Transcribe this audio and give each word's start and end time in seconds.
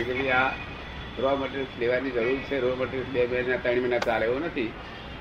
Row 0.00 1.36
materials 1.36 1.78
લેવાની 1.78 2.10
જરૂર 2.10 2.36
છે. 2.36 2.60
રો 2.60 2.76
મટીરિયલ્સ 2.80 3.30
બે 3.30 3.42
મહિના 3.42 3.56
ત્રણ 3.56 3.80
મહિના 3.80 3.98
ચાલે 3.98 4.26
એવું 4.26 4.40
નથી. 4.40 4.72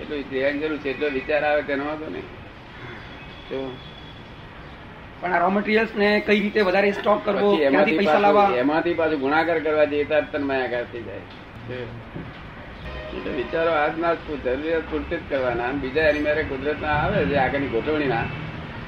એટલું 0.02 0.24
લેવાની 0.32 0.59
જરૂર 0.59 0.78
છે. 0.78 0.90
એટલો 0.90 1.09
વિચાર 1.09 1.44
આવે 1.44 1.62
તેનો 1.62 1.86
વાંધો 1.86 2.09
નહીં. 2.09 2.24
તો 3.50 3.78
પણ 5.22 5.34
આ 5.34 5.40
રો 5.40 5.50
મટીરિયલ્સ 5.50 5.96
ને 5.96 6.20
કઈ 6.20 6.40
રીતે 6.40 6.62
વધારે 6.62 6.92
સ્ટોક 6.92 7.26
કરવો 7.26 7.58
એમાંથી 7.58 7.98
પૈસા 7.98 8.20
લાવવા? 8.20 8.52
એમાંથી 8.57 8.94
પાછું 8.94 9.20
ગુણાકાર 9.20 9.60
કરવા 9.60 9.86
જઈએ 9.86 10.04
ત્યારે 10.04 10.26
તન્માયાકાર 10.32 10.84
થઈ 10.84 11.02
જાય. 11.02 11.20
વિચારો 13.36 13.71
આજના 13.71 14.14
જ 14.14 14.18
જરૂરિયાત 14.43 14.82
પૂરતી 14.91 15.18
જ 15.18 15.20
કરવાના. 15.30 15.71
બીજા 15.71 16.02
એની 16.02 16.20
મારે 16.20 16.43
કુદરતના 16.43 16.88
આવે 16.88 17.25
છે 17.25 17.36
આગળની 17.36 17.68
ગોઠવણીના. 17.68 18.23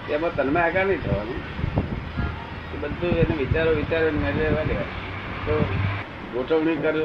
તેમાં 0.07 0.35
તન્માયાકાર 0.35 0.85
નહીં 0.85 1.01
થવાનું. 1.01 1.39
બધું 2.81 3.09
એને 3.09 3.35
વિચારો 3.35 3.71
વિચારો 3.71 4.05
રહેવા 4.05 4.63
દેવા. 4.63 5.10
તો 5.45 5.53
ગોઠવણી 6.33 6.77
કરો 6.83 7.01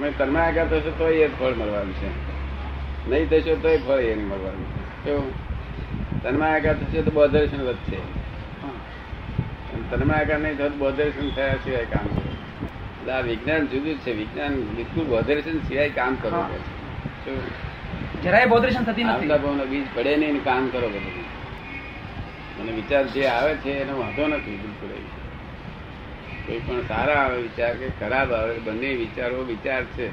મેં 0.00 0.12
આગળ 0.42 0.66
થશે 0.72 0.92
તો 0.98 1.06
એ 1.08 1.28
ફળ 1.38 1.54
મળવાનું 1.60 1.94
છે. 2.00 2.10
નહીં 3.10 3.28
થશો 3.30 3.54
તો 3.62 3.68
એ 3.68 3.78
ફળ 3.86 4.00
એ 4.00 4.14
નહીં 4.14 4.28
મળવાનું 4.32 4.66
છે. 4.72 4.82
કેવું 5.04 6.44
આગળ 6.48 6.76
થશે 6.80 7.02
તો 7.02 7.10
બોધર્શન 7.18 7.62
વધશે 7.68 7.98
તન્મા 9.90 10.18
આગળ 10.22 10.38
નહીં 10.44 10.56
થતું 10.58 10.78
બોધર્શન 10.78 11.28
થયા 11.36 11.58
સિવાય 11.64 11.86
કામ 11.94 12.06
કરે. 12.14 12.30
એટલે 13.00 13.12
આ 13.12 13.22
વિજ્ઞાન 13.28 13.62
જુદું 13.72 13.96
છે. 14.04 14.10
વિજ્ઞાન 14.20 14.54
બિલકુલ 14.76 15.04
બોધરેશન 15.14 15.56
સિવાય 15.68 15.90
કામ 16.00 16.12
કરો 16.22 16.40
કે 17.24 17.32
જરાય 18.22 18.46
બોધરેશન 18.52 18.84
થતી 18.88 19.04
આવતા 19.04 19.18
નથી 19.18 19.30
ભાવનો 19.44 19.64
બીજ 19.72 19.86
પડે 19.94 20.12
નહીં 20.16 20.44
કામ 20.48 20.68
કરો 20.74 20.88
બધું. 20.94 21.24
મને 22.58 22.72
વિચાર 22.78 23.04
જે 23.14 23.22
આવે 23.36 23.52
છે 23.64 23.72
એનો 23.82 23.94
વાંધો 24.02 24.24
નથી 24.26 24.58
બિલકુલ. 24.64 24.92
કોઈ 26.46 26.58
પણ 26.58 26.80
સારા 26.82 27.14
આવે 27.14 27.42
વિચાર 27.42 27.76
કે 27.76 27.90
ખરાબ 28.00 28.32
આવે 28.32 28.58
બંને 28.58 28.94
વિચારો 28.94 29.42
વિચાર 29.42 29.84
છે. 29.84 30.08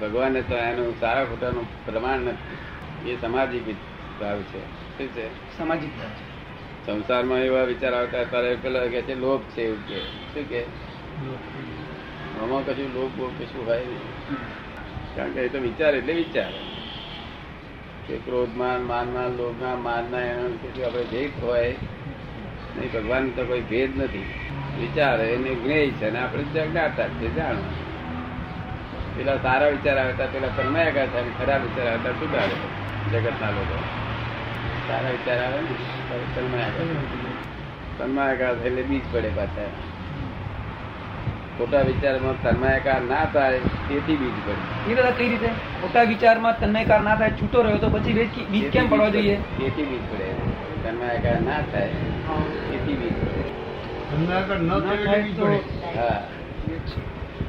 ભગવાને 0.00 0.42
તો 0.42 0.56
એનું 0.56 1.00
સારા 1.00 1.24
ખોટાનું 1.24 1.86
પ્રમાણ 1.86 2.18
નથી. 2.18 3.10
એ 3.10 3.16
સામાજિક 3.16 3.62
ભાવ 4.20 4.40
છે. 4.42 4.60
શું 4.98 5.08
છે? 5.08 5.58
સામાજિક 5.58 5.90
સંસારમાં 6.86 7.38
એવા 7.38 7.62
વિચાર 7.62 7.94
આવતા 7.94 8.24
ત્યારે 8.24 8.56
પેલા 8.62 8.86
કે 8.86 9.02
છે 9.02 9.14
લોભ 9.14 9.42
છે 9.42 9.62
એવું 9.62 9.88
કે. 9.88 10.00
શું 10.00 10.48
કે? 10.48 10.62
આમાં 12.42 12.66
કશું 12.66 12.94
લોભ 12.94 13.12
બોભ 13.12 13.42
કશું 13.42 13.66
હોય 13.66 13.78
નહીં. 13.78 14.00
કારણ 15.16 15.32
કે 15.32 15.40
એ 15.40 15.48
તો 15.48 15.58
વિચાર 15.58 15.94
એટલે 15.94 16.12
વિચાર. 16.12 16.52
કે 18.06 18.16
ક્રોધમાન 18.16 18.82
માનમાન 18.82 19.26
લોભના 19.26 19.76
માનના 19.76 20.20
એનો 20.20 20.44
આપણે 20.86 21.04
ભેદ 21.04 21.30
હોય 21.42 21.74
નહીં 22.76 22.92
ભગવાન 22.92 23.30
તો 23.30 23.44
કોઈ 23.44 23.60
ભેદ 23.60 24.02
નથી. 24.02 24.41
વિચાર 24.76 25.18
એને 25.26 25.52
જ્ઞેય 25.56 25.92
છે 25.98 26.06
ને 26.10 26.18
આપણે 26.18 26.44
જ્ઞાતા 26.64 27.10
છે 27.16 27.26
જાણો. 27.36 27.64
પેલા 29.14 29.38
સારા 29.38 29.70
વિચાર 29.70 29.98
આવતા 29.98 30.28
પેલા 30.28 30.52
તન્મયાકાર 30.56 31.08
થાય 31.12 31.32
ખરાબ 31.38 31.62
વિચાર 31.66 31.88
આવતા 31.88 32.14
સુધારે 32.20 32.56
જગતના 33.12 33.52
લોકો. 33.52 33.76
સારા 34.88 35.12
વિચાર 35.12 35.40
આવે 35.40 35.60
ને 35.62 35.74
તો 36.08 36.14
તન્મયાકાર 36.34 36.88
તન્માયાકાર 37.98 38.54
થાય 38.56 38.68
એટલે 38.68 38.82
બીજ 38.90 39.04
પડે 39.12 39.30
પાછા. 39.38 39.70
ખોટા 41.58 41.82
વિચારમાં 41.84 42.38
તન્માયાકાર 42.42 43.02
ના 43.04 43.24
થાય 43.28 43.58
તેથી 43.88 44.16
બીજ 44.18 44.36
પડે. 44.44 44.62
એ 44.84 44.94
દાદા 44.94 45.12
કઈ 45.12 45.28
રીતે? 45.28 45.50
ખોટા 45.76 46.04
વિચારમાં 46.04 46.56
તન્મયકાર 46.60 47.00
ના 47.02 47.16
થાય 47.16 47.36
છૂટો 47.38 47.58
રહ્યો 47.62 47.78
તો 47.78 47.88
પછી 47.90 48.14
બીજ 48.50 48.70
કેમ 48.70 48.86
પડવા 48.88 49.10
જોઈએ? 49.10 49.36
તેથી 49.56 49.86
બીજ 49.86 50.04
પડે. 50.10 50.28
તન્માયાકાર 50.82 51.40
ના 51.42 51.60
થાય 51.70 51.90
તેથી 52.68 52.96
બીજ 52.96 53.00
પડે 53.00 53.00
ધંધાકર 53.00 53.00
ન 53.00 53.00
થાય 53.00 53.00
એટલે 53.00 53.00
બી 53.00 53.14
પડે. 53.18 53.44
હા 54.08 54.11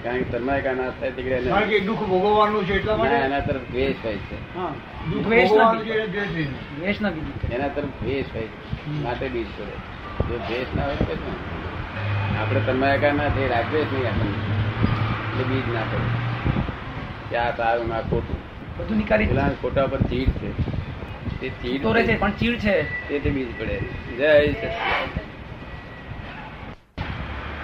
કારણ 0.03 0.17
કે 0.17 0.23
તન્માયાકાર 0.23 0.75
ના 0.75 0.89
થાય 0.89 1.11
તે 1.11 1.21
કારણ 1.49 1.69
કે 1.69 1.79
દુઃખ 1.79 1.99
ભોગવવાનું 1.99 2.65
છે 2.65 2.73
એટલા 2.73 2.95
માટે? 2.97 3.15
એના 3.15 3.39
તરફ 3.39 3.61
દ્વેષ 3.71 3.95
હોય 4.03 4.15
છે. 4.15 4.57
હા. 4.57 4.73
દુઃખ 5.11 5.23
દ્વેષના 5.23 5.55
ભોગવવાનું 5.55 5.85
છે 5.85 5.89
બીજ. 5.89 5.97
એટલે 5.97 6.07
દ્વેષ 6.07 6.31
નહીં. 6.33 6.79
દ્વેષના 6.79 7.09
બીજ 7.09 7.53
એના 7.53 7.67
તરફ 7.67 7.85
દ્વેષ 7.85 8.25
હોય 8.35 8.43
છે. 8.43 9.03
માટે 9.03 9.27
બીજ 9.27 9.47
પડે 9.57 9.75
જો 10.29 10.37
દ્વેષ 10.37 10.75
ના 10.75 10.85
હોય 10.85 10.95
તો? 10.95 11.13
આપણે 12.41 13.11
ના 13.11 13.29
થઈ 13.29 13.47
રાગદ્વેષ 13.47 13.85
નહીં 13.93 14.07
આપણને. 14.07 14.37
એટલે 15.31 15.43
બીજ 15.43 15.73
ના 15.73 15.81
પડે. 15.81 16.23
કે 17.29 17.37
આ 17.37 17.51
સારું 17.57 17.87
ના 17.87 18.01
ખોટું. 18.01 18.37
બધું 18.77 18.97
નીકાળી 18.97 19.25
પેલા 19.25 19.49
ખોટા 19.61 19.87
પર 19.87 19.97
ચીડ 19.97 20.29
છે. 20.29 20.51
તે 21.41 21.49
ચીડ 21.49 21.81
તો 21.81 21.93
રહે 21.93 22.03
છે. 22.03 22.07
છે. 22.07 22.19
પણ 22.19 22.31
ચીડ 22.31 22.59
છે. 22.59 23.19
તે 23.19 23.29
બીજ 23.29 23.47
પડે. 23.59 23.77
જય 24.17 24.51
સચિદાનંદ. 24.51 25.22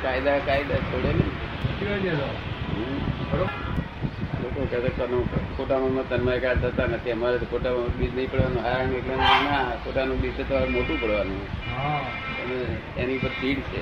કાયદા 0.04 0.38
કાયદા 0.48 0.80
છોડે? 0.90 1.12
લોકો 4.44 4.60
કહેતા 4.72 4.90
કે 4.90 5.02
આનું 5.04 5.24
ખોટામાં 5.58 5.92
થતા 6.62 6.86
નથી. 6.88 7.12
અમારે 7.12 7.38
તો 7.38 7.46
ખોટામાં 7.46 7.88
બીજ 8.00 8.12
નહીં 8.16 8.30
પડવાનું. 8.32 8.62
હારણ 8.64 8.94
એટલે 9.00 9.16
ના 9.44 9.58
ખોટાનું 9.84 10.18
બીજ 10.22 10.38
તો 10.50 10.56
મોટું 10.70 10.98
પડવાનું. 11.02 11.42
એની 12.98 13.18
પર 13.18 13.32
ચીડ 13.42 13.60
છે. 13.72 13.82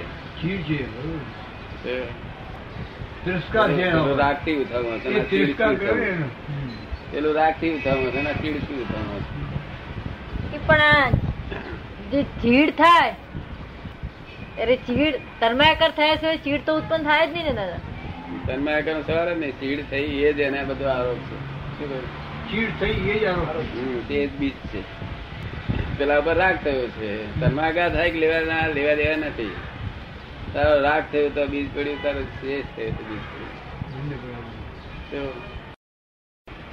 તિરસ્કાર 3.26 3.70
છે. 3.76 3.92
પેલું 3.92 5.00
છે? 5.04 5.30
તિરસ્કાર 5.30 5.74
કરે 5.76 5.94
ઉઠાવવાનું. 7.76 8.12
છે? 8.12 8.22
ને 8.22 8.34
ચીડથી 8.42 8.76
ઉઠાવવાનું 8.82 9.24
છે. 10.52 10.58
પણ 10.68 11.12
જે 12.12 12.20
ચીડ 12.42 12.70
થાય 12.72 13.16
અરે 14.62 14.76
ચીડ 14.76 15.16
તન્માયાકર 15.40 15.92
થયા 15.92 16.16
સિવાય 16.16 16.38
ચીડ 16.38 16.66
તો 16.66 16.78
ઉત્પન્ન 16.78 17.04
થાય 17.04 17.28
જ 17.28 17.34
નહીં 17.34 17.46
ને 17.46 17.54
દાદા. 17.54 17.78
તન્મયાકાર 18.48 19.02
સવાર 19.02 19.28
ને 19.28 19.36
નહીં 19.36 19.60
ચીડ 19.60 19.90
થઈ 19.90 20.00
એ 20.00 20.34
જ 20.34 20.40
એને 20.40 20.64
બધો 20.64 20.88
આરોપ 20.88 21.18
છે. 21.18 22.02
ચીડ 22.52 22.70
થઈ 22.80 22.90
એ 22.90 23.20
જ 23.20 23.26
આરોપ. 23.26 24.08
તે 24.08 24.28
જ 24.28 24.32
બીજ 24.32 24.52
છે. 24.52 24.84
પેલા 25.98 26.22
પર 26.22 26.36
રાગ 26.36 26.58
થયો 26.64 26.88
છે. 26.88 27.42
તન્માકાર 27.42 27.94
થાય 27.94 28.12
કે 28.12 28.20
લેવા 28.20 28.54
ના 28.54 28.68
લેવા 28.68 28.94
દેવા 28.94 29.16
નથી. 29.16 29.52
તારો 30.54 30.82
રાગ 30.82 31.04
થયો 31.12 31.30
તો 31.30 31.46
બીજ 31.46 31.76
પડ્યું 31.76 32.04
તારો 32.04 32.22
શેષ 32.22 32.66
થયો 32.76 32.90
તો 32.90 33.04
બીજ 33.04 33.20
પડ્યું. 33.30 35.32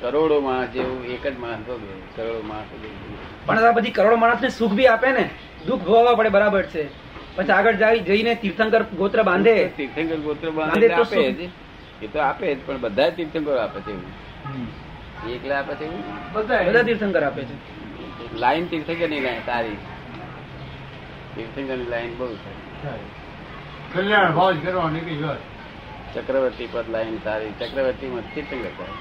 કરોડો 0.00 0.40
માણસ 0.40 0.68
જેવું 0.68 1.04
એક 1.04 1.26
જ 1.26 1.38
માણસ 1.38 1.66
કરોડો 2.16 2.42
માણસ 2.42 2.66
પણ 3.46 3.72
બધી 3.72 3.80
પછી 3.80 3.90
કરોડો 3.90 4.16
માણસને 4.16 4.48
સુખ 4.48 4.72
બી 4.72 4.86
આપે 4.86 5.12
ને 5.12 5.30
દુઃખ 5.66 5.80
ભોગવવા 5.80 6.14
પડે 6.14 6.28
બરાબર 6.28 6.62
છે. 6.62 7.03
પછી 7.36 7.48
આગળ 7.48 7.74
જાય 7.74 7.98
જઈને 7.98 8.34
તીર્થંકર 8.34 8.82
ગોત્ર 8.82 9.22
બાંધે. 9.22 9.70
તીર્થંકર 9.76 10.16
ગોત્ર 10.16 10.50
બાંધે 10.50 10.88
આપે 10.92 11.32
જ. 11.32 11.50
એ 12.02 12.06
તો 12.06 12.18
આપે 12.18 12.54
જ 12.54 12.66
પણ 12.66 12.80
બધા 12.80 13.10
તીર્થંકર 13.10 13.56
આપે 13.58 13.80
છે. 13.80 13.90
એવું. 13.90 15.32
એકલા 15.32 15.58
આપે 15.58 15.74
છે? 15.74 15.84
એવું 15.84 16.32
બધા 16.32 16.82
તીર્થંકર 16.82 17.22
આપે 17.22 17.44
છે. 17.44 17.74
લાઈન 18.38 18.66
તીર્થંકરની 18.66 19.20
લાઈન 19.20 19.40
સારી 19.46 19.76
તીર્થંકરની 21.36 21.90
લાઈન 21.90 22.16
બહુ 22.16 22.34
સારી 22.34 23.10
કલ્યાણ 23.94 24.32
ભાવ 24.34 24.52
જ 24.52 24.66
કરવાની 24.66 25.00
કઈ 25.00 25.22
વાત 25.22 25.42
ચક્રવર્તી 26.14 26.68
પર 26.72 26.84
લાઈન 26.90 27.18
સારી 27.24 27.52
ચક્રવર્તી 27.60 28.06
માં 28.06 28.34
તીર્થંકર 28.34 28.72
સારી. 28.78 28.98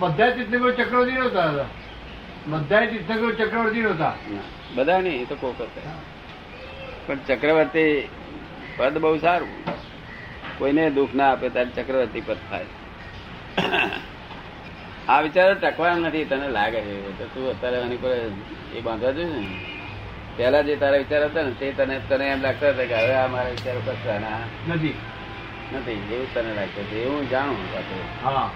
બધા 0.00 0.30
તીર્થંકર 0.30 0.70
ચક્રવર્તી 0.70 1.12
નહોતા 1.12 1.46
દાદા. 1.46 1.64
બધા 2.48 2.86
તીર્થંકરો 2.86 3.30
ચક્રવર્તી 3.32 3.80
નહોતા. 3.80 4.14
ના, 4.30 4.40
બધા 4.74 5.00
નહીં 5.00 5.22
એ 5.22 5.24
તો 5.24 5.34
કોક 5.34 5.60
હતા. 5.60 5.90
પણ 7.06 7.18
ચક્રવર્તી 7.28 8.08
પદ 8.76 8.98
બહુ 8.98 9.18
સારું. 9.18 9.48
કોઈને 10.58 10.90
દુઃખ 10.90 11.14
ના 11.14 11.32
આપે 11.32 11.48
ત્યારે 11.48 11.70
ચક્રવર્તી 11.70 12.20
પદ 12.20 12.36
થાય. 12.50 12.66
આ 15.08 15.20
વિચારો 15.20 15.54
ટકવાના 15.54 15.96
નથી 15.96 16.24
તને 16.24 16.48
લાગે 16.48 16.80
છે. 16.80 17.18
તો 17.18 17.24
તું 17.24 17.50
અત્યારે 17.50 17.76
એની 17.76 17.96
પર 17.96 18.16
એ 18.76 18.80
બાંધવા 18.80 19.10
જોઈએ 19.10 19.26
ને. 19.26 19.46
પહેલા 20.36 20.60
જે 20.60 20.76
તારા 20.76 20.96
વિચાર 20.96 21.24
હતા 21.24 21.42
ને 21.42 21.50
તે 21.50 21.72
તને 21.72 22.00
તને 22.08 22.26
એમ 22.26 22.40
લાગતા 22.40 22.68
હતા 22.68 22.84
કે 22.84 22.94
હવે 22.94 23.14
આ 23.14 23.26
મારા 23.26 23.48
વિચારો 23.48 23.80
કરતા 23.84 24.40
નથી. 24.68 24.94
નથી 25.72 25.92
એવું 25.92 26.34
તને 26.34 26.54
લાગતું 26.54 26.84
છે 26.84 27.04
એવું 27.04 27.30
જાણું 27.30 27.56
હા. 28.22 28.50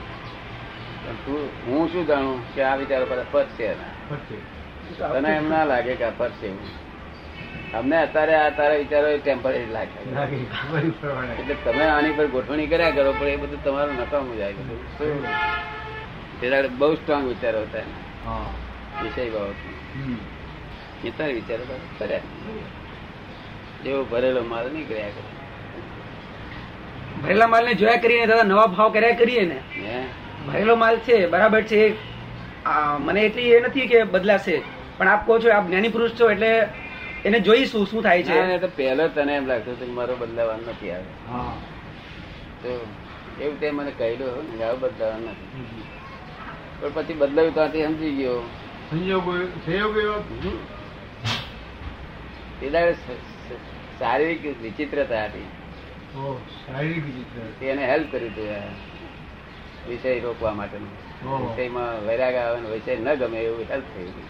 તું 1.25 1.41
હું 1.67 1.83
શું 1.93 2.07
જાણું 2.07 2.39
કે 2.55 2.61
આ 2.63 2.77
વિચારો 2.77 3.07
બધા 3.11 3.31
પદ 3.33 3.47
છે 3.59 3.69
તને 4.99 5.31
એમ 5.37 5.47
ના 5.51 5.65
લાગે 5.65 5.95
કે 5.95 6.05
આ 6.05 6.15
પદ 6.19 6.33
છે 6.41 6.49
અમને 7.79 7.97
અત્યારે 7.97 8.35
આ 8.35 8.51
તારા 8.59 8.79
વિચારો 8.83 9.09
ટેમ્પરરી 9.19 9.69
લાગે. 9.73 9.99
એટલે 11.41 11.55
તમે 11.65 11.85
આની 11.85 12.13
પર 12.13 12.27
ગોઠવણી 12.27 12.69
કર્યા 12.73 12.91
કરો 12.91 13.13
પણ 13.21 13.29
એ 13.35 13.37
બધું 13.37 13.61
તમારું 13.65 13.97
નકામું 14.03 14.37
જાય 14.37 14.55
બહુ 16.81 16.95
સ્ટ્રોંગ 16.95 17.25
વિચારો 17.29 17.61
હતા 17.63 17.87
વિષય 19.03 19.31
બાબત. 19.31 19.61
એ 21.05 21.11
તારે 21.19 21.33
વિચારો 21.33 21.65
કર્યા. 21.99 22.25
જેવો 23.85 24.03
ભરેલો 24.11 24.43
માલ 24.55 24.67
નહીં 24.73 24.89
કર્યા 24.89 25.15
કરે. 25.17 25.31
ભરેલા 27.23 27.47
માલ 27.47 27.65
ને 27.67 27.75
જોયા 27.75 28.03
કરીને 28.03 28.27
દાદા 28.27 28.51
નવા 28.51 28.67
ભાવ 28.67 28.89
કર્યા 28.93 29.21
કરીએ 29.23 29.45
ને. 29.53 29.59
હે? 29.87 29.99
ભરેલો 30.47 30.75
માલ 30.83 30.97
છે 31.07 31.17
બરાબર 31.33 31.63
છે. 31.73 31.83
મને 33.07 33.21
એટલી 33.27 33.51
એ 33.55 33.61
નથી 33.61 33.87
કે 33.93 33.99
બદલાશે. 34.15 34.57
પણ 34.99 35.09
આપ 35.09 35.23
કહો 35.27 35.35
છો 35.43 35.49
આપ 35.53 35.65
જ્ઞાની 35.69 35.95
પુરુષ 35.95 36.13
છો 36.21 36.27
એટલે 36.31 36.51
એને 37.25 37.39
જોઈશું 37.47 37.85
શું 37.87 38.03
થાય 38.03 38.23
છે. 38.23 38.37
તો 38.65 38.69
પહેલો 38.77 39.05
તને 39.17 39.33
એમ 39.37 39.47
લાગતું 39.47 39.73
હતું 39.77 39.91
મારો 39.95 40.15
બદલાવાનું 40.17 40.67
નથી 40.71 40.91
આવે 40.91 41.11
તો 42.63 42.71
એવું 43.41 43.57
તે 43.61 43.67
મને 43.71 43.93
કહેલું 43.99 44.31
આવું 44.67 44.81
બદલાવાનું 44.81 45.29
નથી. 45.31 45.49
પણ 46.81 46.93
પછી 46.95 47.19
બદલાયું 47.23 47.55
ત્યાંથી 47.55 47.85
સમજી 47.87 48.15
ગયો. 48.19 48.39
શારીરિક 53.99 54.43
વિચિત્રતા 54.63 55.25
હતી. 55.25 55.49
એને 56.15 56.33
શારીરિક 56.55 57.03
વિચિત્ર 57.07 57.43
તેને 57.61 57.83
હેલ્પ 57.91 58.07
કર્યું 58.13 58.33
હતું 58.33 58.49
આ 58.57 58.63
વિષય 59.89 60.21
રોકવા 60.21 60.55
માટેનું. 60.61 60.93
વિષયમાં 61.43 62.07
વૈરાગ 62.07 62.35
આવે 62.35 62.59
ને 62.61 62.69
વિષય 62.75 62.97
ન 62.97 63.09
ગમે 63.15 63.39
એવું 63.41 63.65
હેલ્પ 63.71 63.87
થઈ 63.95 64.09
ગયું. 64.15 64.29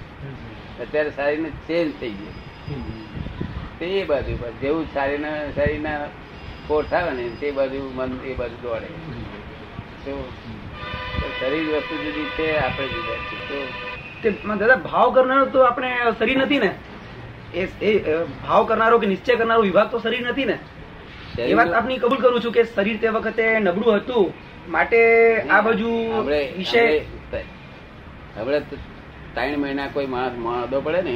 અત્યારે 0.80 1.10
શરીરને 1.10 1.50
ચેન્જ 1.68 1.92
થઈ 2.00 2.14
ગયું. 2.18 2.36
તે 3.78 3.86
એ 4.00 4.04
બાજુ 4.04 4.36
પર 4.42 4.52
જેવું 4.60 4.84
શરીરના 4.94 5.38
શરીરના 5.54 5.98
ફોર્સ 6.68 6.92
આવે 6.92 7.12
ને 7.12 7.24
તે 7.40 7.50
બાજુ 7.50 7.80
મન 7.94 8.10
એ 8.24 8.34
બાજુ 8.34 8.56
દોડે. 8.62 8.88
તો 10.04 10.12
શરીર 11.40 11.64
વસ્તુ 11.76 11.94
જુદી 12.04 12.28
છે 12.36 12.46
આપણે 12.58 12.86
જુદા 12.86 13.18
છે 13.28 13.36
તો 14.22 14.56
દાદા 14.60 14.76
ભાવ 14.86 15.08
કરનારો 15.14 15.46
તો 15.46 15.60
આપણે 15.60 15.88
શરીર 16.18 16.38
નથી 16.38 16.58
ને? 16.58 16.70
એ 17.54 17.92
ભાવ 18.46 18.62
કરનારો 18.64 18.96
કે 18.98 19.06
નિશ્ચય 19.06 19.34
કરનારો 19.34 19.62
વિભાગ 19.62 19.88
તો 19.90 19.98
શરીર 19.98 20.24
નથી 20.28 20.44
ને? 20.44 20.56
એ 21.38 21.54
વાત 21.54 21.72
આપની 21.72 21.98
કબૂલ 21.98 22.20
કરું 22.20 22.40
છું 22.40 22.52
કે 22.52 22.64
શરીર 22.66 22.98
તે 22.98 23.08
વખતે 23.08 23.44
નબળું 23.60 23.96
હતું 23.96 24.32
માટે 24.68 24.98
આ 25.50 25.60
બાજુ 25.62 25.90
વિષય 26.56 26.82
હમણે 28.36 28.60
ત્રણ 29.34 29.58
મહિના 29.58 29.88
કોઈ 29.88 30.06
માણસ 30.06 30.36
મોડો 30.38 30.80
પડે 30.80 31.02
ને 31.02 31.14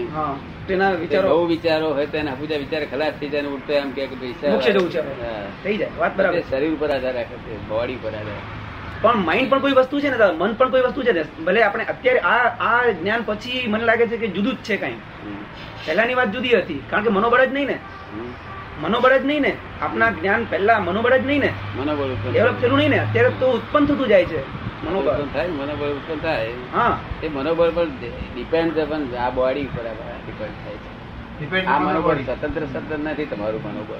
તેના 0.68 0.90
વિચારો 0.92 1.28
બહુ 1.32 1.46
વિચારો 1.46 1.88
હોય 1.92 2.06
તો 2.06 2.16
એના 2.18 2.36
વિચાર 2.58 2.82
ખલાસ 2.86 3.14
થઈ 3.20 3.28
જાય 3.28 3.48
ઉઠતો 3.48 3.72
એમ 3.72 3.90
કે 3.90 4.08
પૈસા. 4.14 4.52
થઈ 5.62 5.76
જાય 5.76 5.90
વાત 5.98 6.16
બરાબર. 6.16 6.42
શરીર 6.50 6.72
ઉપર 6.72 6.90
આધાર 6.90 7.14
રાખે 7.14 7.36
છે 7.44 7.58
બોડી 7.68 7.96
ઉપર 7.96 8.12
આધાર 8.12 8.40
પણ 9.02 9.24
માઇન્ડ 9.24 9.50
પણ 9.50 9.60
કોઈ 9.60 9.72
વસ્તુ 9.72 10.00
છે 10.00 10.10
ને 10.10 10.30
મન 10.32 10.54
પણ 10.54 10.70
કોઈ 10.70 10.82
વસ્તુ 10.82 11.02
છે 11.02 11.12
ને 11.12 11.22
ભલે 11.44 11.60
આપણે 11.62 11.84
અત્યારે 11.84 12.20
આ 12.20 12.48
આ 12.70 12.80
જ્ઞાન 12.92 13.22
પછી 13.24 13.62
મને 13.68 13.84
લાગે 13.84 14.06
છે 14.06 14.16
કે 14.16 14.28
જુદું 14.28 14.56
જ 14.56 14.62
છે 14.62 14.76
કઈ. 14.76 14.96
પહેલાની 15.86 16.14
વાત 16.14 16.32
જુદી 16.32 16.54
હતી 16.56 16.80
કારણ 16.90 17.04
કે 17.04 17.10
મનોબળ 17.10 17.44
જ 17.44 17.52
નહીં 17.52 17.66
ને. 17.66 17.78
મનોબળ 18.80 19.18
જ 19.18 19.24
નહીં 19.24 19.40
ને. 19.40 19.56
આપના 19.82 20.10
જ્ઞાન 20.10 20.46
પહેલા 20.50 20.78
મનોબળ 20.78 21.16
જ 21.16 21.26
નહીં 21.26 21.40
ને. 21.40 21.52
મનોબળ 21.76 22.32
ડેવલપ 22.32 22.54
થયેલું 22.60 22.78
નહીં 22.78 22.90
ને. 22.90 22.98
અત્યારે 22.98 23.28
તો 23.28 23.52
ઉત્પન્ન 23.52 23.86
થતું 23.86 24.08
જાય 24.08 24.24
છે 24.24 24.66
મનોબળ. 24.84 25.12
થાય 25.32 25.48
મનોબળ 25.48 25.86
ઉત્પન્ન 25.86 26.18
થાય. 26.18 26.48
હા. 26.74 26.98
એ 27.22 27.28
મનોબળ 27.28 27.70
પર 27.74 27.86
ડિપેન્ડ 28.34 29.14
આ 29.14 29.30
બોડી 29.30 29.64
ઉપર 29.64 29.82
ડિપેન્ડ 29.82 30.54
થાય 30.64 30.74
છે. 30.74 31.66
આ 31.66 31.78
મનોબળ 31.78 32.14
સ્વતંત્ર 32.14 32.60
સ્વતંત્ર 32.60 32.98
નથી 32.98 33.24
તમારું 33.24 33.62
મનોબળ. 33.62 33.96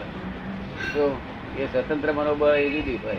તો 0.95 1.21
એ 1.59 1.65
સ્વતંત્ર 1.65 2.13
મનોબળ 2.13 2.55
એ 2.55 2.71
જુદી 2.71 2.97
હોય. 2.97 3.17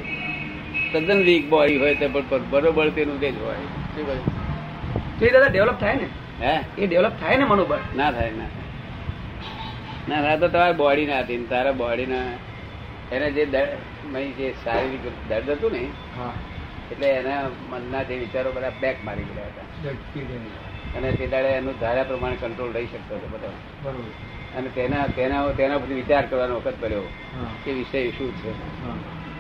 તદ્દન 0.94 1.24
વીક 1.24 1.50
બોડી 1.50 1.78
હોય 1.78 1.96
તો 1.96 2.10
પણ 2.10 2.40
બરોબર 2.50 2.90
તેનું 2.90 3.20
તે 3.20 3.32
જ 3.32 3.42
હોય. 3.42 3.56
શું? 3.56 4.26
તો 5.20 5.26
એ 5.26 5.32
દાદા 5.32 5.48
ડેવલપ 5.48 5.80
થાય 5.80 5.96
ને. 5.96 6.08
હે? 6.46 6.60
એ 6.78 6.88
ડેવલપ 6.88 7.12
થાય 7.12 7.38
ને 7.38 7.44
મનોબળ. 7.44 7.78
ના 7.96 8.12
થાય 8.12 8.32
ના 8.32 8.38
થાય. 8.38 8.67
ના 10.10 10.22
ના 10.22 10.36
તો 10.42 10.48
તમારી 10.48 10.78
બોડી 10.82 11.06
ના 11.06 11.22
હતી 11.24 11.38
ને 11.38 11.48
તારા 11.54 11.72
બોડી 11.82 12.06
ના 12.06 12.28
એને 13.12 13.28
જે 13.32 13.44
જે 14.38 14.48
શારીરિક 14.64 15.06
દર્દ 15.30 15.50
હતું 15.50 15.72
ને 15.72 15.84
એટલે 16.92 17.08
એના 17.10 17.42
મનના 17.72 18.04
જે 18.04 18.16
વિચારો 18.24 18.52
બધા 18.52 18.74
બેક 18.82 18.98
મારી 19.06 19.28
ગયા 19.30 19.50
હતા. 19.52 19.68
અને 20.98 21.12
તે 21.12 21.28
દાડે 21.28 21.50
એનું 21.56 21.76
ધારા 21.80 22.04
પ્રમાણે 22.04 22.38
કંટ્રોલ 22.44 22.72
રહી 22.78 22.90
શકતો 22.94 23.14
હતો 23.16 23.28
બધો. 23.34 23.50
અને 24.58 24.70
તેના 24.70 25.08
તેના 25.18 25.42
તેના 25.52 25.80
પછી 25.80 26.00
વિચાર 26.02 26.24
કરવાનો 26.26 26.60
વખત 26.60 26.78
પડ્યો 26.82 27.06
કે 27.66 27.72
વિષય 27.74 28.04
શું 28.12 28.32
છે. 28.42 28.52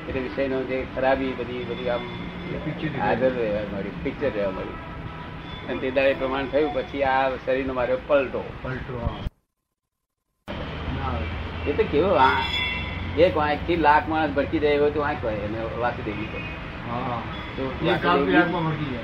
એટલે 0.07 0.19
વિષયનો 0.19 0.59
જે 0.63 0.81
ખરાબી 0.95 1.31
બધી 1.39 1.63
બધી 1.69 1.89
આમ 1.89 2.03
હાજર 2.99 3.31
રહેવા 3.39 3.65
મળી 3.71 3.95
પિક્ચર 4.03 4.29
રહેવા 4.35 4.51
મળી. 4.51 4.77
અને 5.69 5.79
તે 5.79 5.91
દાડે 5.91 6.13
પ્રમાણ 6.21 6.51
થયું 6.51 6.75
પછી 6.75 7.03
આ 7.13 7.23
શરીરનો 7.45 7.73
મારો 7.73 7.97
પલટો. 8.07 8.43
પલટો. 8.63 9.26
એ 11.69 11.73
તો 11.73 11.83
કેવો 11.91 12.09
એક 13.25 13.33
વાંકથી 13.35 13.77
લાખ 13.77 14.05
માણસ 14.07 14.33
ભટકી 14.35 14.59
જાય 14.59 14.75
એવો 14.75 14.89
તો 14.89 14.99
વાંક 14.99 15.23
હોય 15.23 15.39
અને 15.47 15.59
વાસુદેવ 15.83 16.17
તો 16.33 16.39
હા 16.89 17.17
તો 17.55 17.63
એક 17.91 18.01
કામ 18.01 18.19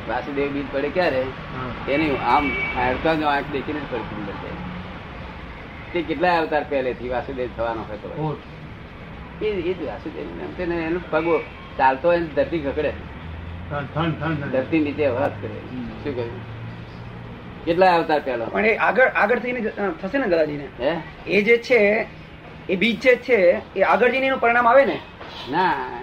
વાસુદેવ 0.10 0.48
બીજ 0.54 0.68
પડે 0.74 0.90
ક્યારે? 0.90 1.22
એની 1.88 2.18
આમ 2.34 2.46
હાડકા 2.76 3.16
નો 3.16 3.28
આંખ 3.28 3.50
દેખીને 3.52 3.80
જ 3.80 3.86
પડતી 3.92 4.18
અંદર 4.20 4.36
જાય. 4.44 4.58
તે 5.94 6.00
કેટલા 6.04 6.36
અવતાર 6.42 6.64
પહેલેથી 6.70 7.10
વાસુદેવ 7.10 7.50
થવાનો 7.58 7.84
હતો 7.90 8.08
એ 9.42 9.50
એ 9.70 9.74
જ 9.74 9.80
વાસુદેવ 9.90 10.28
એનો 10.88 11.00
પગો 11.12 11.36
ચાલતો 11.78 12.06
હોય 12.08 12.20
ને 12.20 12.28
ધરતી 12.38 12.62
ખકડે. 12.66 12.92
ધરતી 14.54 14.80
નીચે 14.80 15.06
વાત 15.10 15.34
કરે. 15.42 15.58
શું 16.04 16.14
કહ્યું? 16.16 16.42
કેટલા 17.66 17.94
અવતાર 17.98 18.22
પહેલો. 18.22 18.46
પણ 18.46 18.66
એ 18.66 18.76
આગળ 18.88 19.10
આગળ 19.22 19.40
થઈને 19.40 19.60
થશે 20.02 20.18
ને 20.18 20.28
દાદાજીને 20.28 20.68
હે? 20.80 20.92
એ 21.28 21.42
જે 21.42 21.58
છે 21.60 21.80
એ 22.70 22.76
બીજ 22.76 23.00
જે 23.02 23.16
છે 23.16 23.62
એ 23.76 23.82
આગળ 23.82 24.12
જઈને 24.12 24.26
એનું 24.26 24.40
પરિણામ 24.40 24.68
આવે 24.68 24.86
ને? 24.86 25.00
ના 25.52 26.00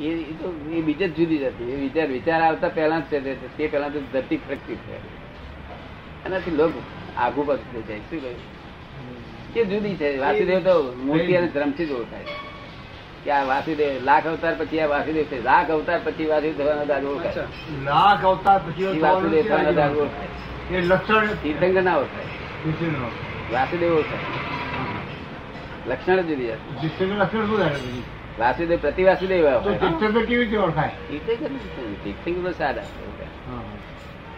એ 0.00 0.02
એ 0.02 0.22
તો 0.22 0.70
એ 0.72 0.80
બીજ 0.80 1.02
જ 1.02 1.16
જુદી 1.16 1.38
જતી 1.38 1.72
એ 1.72 1.76
વિચાર 1.76 2.06
વિચાર 2.06 2.42
આવતા 2.42 2.68
પહેલા 2.68 2.98
જ 2.98 3.02
છે 3.02 3.20
તે- 3.20 3.36
તે 3.56 3.66
પહેલા 3.66 3.88
તો 3.88 4.00
ધરતી 4.12 4.36
ફરકતી 4.36 4.74
છે. 4.74 4.96
એનાથી 6.26 6.50
લોક 6.50 6.72
આગુ 7.16 7.42
પાછું 7.42 7.72
થઈ 7.72 7.82
જાય. 7.82 7.98
શું 7.98 8.20
કહ્યું? 8.20 9.54
કે 9.54 9.64
જુદી 9.64 9.96
છે. 9.96 10.18
વાસુદેવ 10.18 10.58
તો 10.60 10.94
મૂર્તિ 11.04 11.34
અને 11.34 11.46
ધર્મથી 11.46 11.86
જ 11.86 11.92
ઓળખાય 11.92 12.24
કે 13.24 13.30
આ 13.30 13.44
વાસુદેવ 13.44 14.04
લાખ 14.04 14.26
અવતાર 14.26 14.54
પછી 14.54 14.80
આ 14.80 14.86
વાસુદેવ 14.86 15.24
છે. 15.24 15.44
લાખ 15.44 15.70
અવતાર 15.70 16.00
પછી 16.04 16.26
વાસુદેવ 16.26 16.64
થવાનો 16.64 16.84
દાદો 16.84 17.08
ઓળખાય 17.08 17.32
લાખ 17.84 18.24
અવતાર 18.24 18.58
પછી 18.58 18.98
વાસુદેવ 19.00 19.48
થવાનો 19.48 19.72
દાદો 19.72 20.00
ઓળખાય 20.00 20.76
એ 20.76 20.80
લક્ષણ 20.80 21.26
તીર્થંકર 21.42 21.82
ના 21.82 21.96
ઓળખાય. 21.96 22.24
વાસુદેવ 23.52 23.92
ઓળખાય 23.92 24.45
લક્ષણ 25.88 26.22
જુદી 26.22 26.48
લક્ષણ 27.00 27.46
વાસુદેવ 28.38 28.78
પ્રતિ 28.80 29.04
વાસુદેવ 29.04 29.42
કેવી 30.24 30.44
રીતે 30.44 30.56
ઓળખાય? 30.56 30.90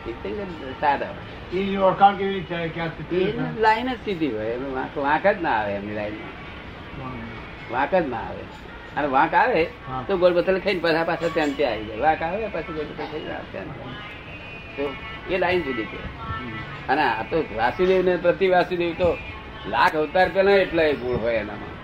તો 0.05 0.73
સાદા 0.81 1.06
એની 1.53 1.77
ઓળખાણ 1.77 2.17
કેવી 2.17 2.35
રીતે 2.35 2.55
એ? 3.17 3.33
લાઈન 3.61 3.93
જ 3.95 3.97
સીધી 4.05 4.31
હોય. 4.33 4.56
વાંક 4.97 5.27
જ 5.27 5.43
ના 5.43 5.50
આવે 5.50 5.73
એમની 5.73 5.95
લાઈનમાં 5.95 7.12
વાંક 7.73 7.94
જ 7.94 8.09
ના 8.09 8.17
આવે. 8.17 8.44
અને 8.97 9.09
વાંક 9.09 9.35
આવે 9.35 9.65
તો 10.09 10.17
ગોળ 10.17 10.43
ખાઈને 10.43 10.81
પાછા 10.81 11.05
પાછા 11.05 11.29
ત્યાં 11.29 11.53
ત્યાં 11.56 11.72
આવી 11.72 11.84
જાય. 11.84 11.96
વાંક 11.96 12.22
આવે 12.22 12.46
પછી 12.49 12.72
ગોળ 12.72 12.84
ખાઈને 12.84 13.27
ત્યાં 13.27 13.53
ત્યાં. 13.53 13.67
તો 14.77 14.94
એ 15.31 15.39
લાઈન 15.39 15.63
જુદી 15.63 15.84
છે. 15.84 16.03
અને 16.89 17.03
આ 17.03 17.22
તો 17.22 17.44
વાસુદેવ 17.56 18.03
ને 18.05 18.17
પ્રતિ 18.17 18.49
વાસુદેવ 18.49 18.93
તો 18.93 19.19
લાખ 19.67 19.94
અવતાર 19.94 20.29
પેલા 20.29 20.50
એટલા 20.50 20.93
ગુણ 20.93 21.17
હોય 21.17 21.34
એનામાં. 21.34 21.74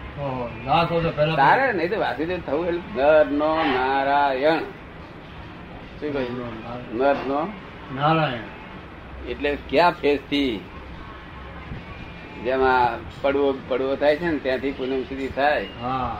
તારે 1.36 1.72
નહીં 1.72 1.90
તો 1.90 2.00
વાસુદેવ 2.00 2.40
થવું 2.46 2.66
એટલે 2.68 2.82
નર 2.96 3.26
નો 3.30 3.64
નારાયણ. 3.64 4.58
શું 6.00 6.12
કહ્યું 6.12 6.52
નર 6.98 7.16
નો 7.26 7.52
નારાયણ. 7.94 8.40
એટલે 9.28 9.58
ક્યાં 9.68 9.92
ફેસથી 9.92 10.60
જેમાં 12.44 12.88
પડવો 13.22 13.54
પડવો 13.68 13.96
થાય 13.96 14.16
છે 14.16 14.24
ને 14.24 14.38
ત્યાંથી 14.38 14.70
પૂનમ 14.70 15.02
સુધી 15.02 15.28
થાય. 15.28 15.66
હા. 15.82 16.16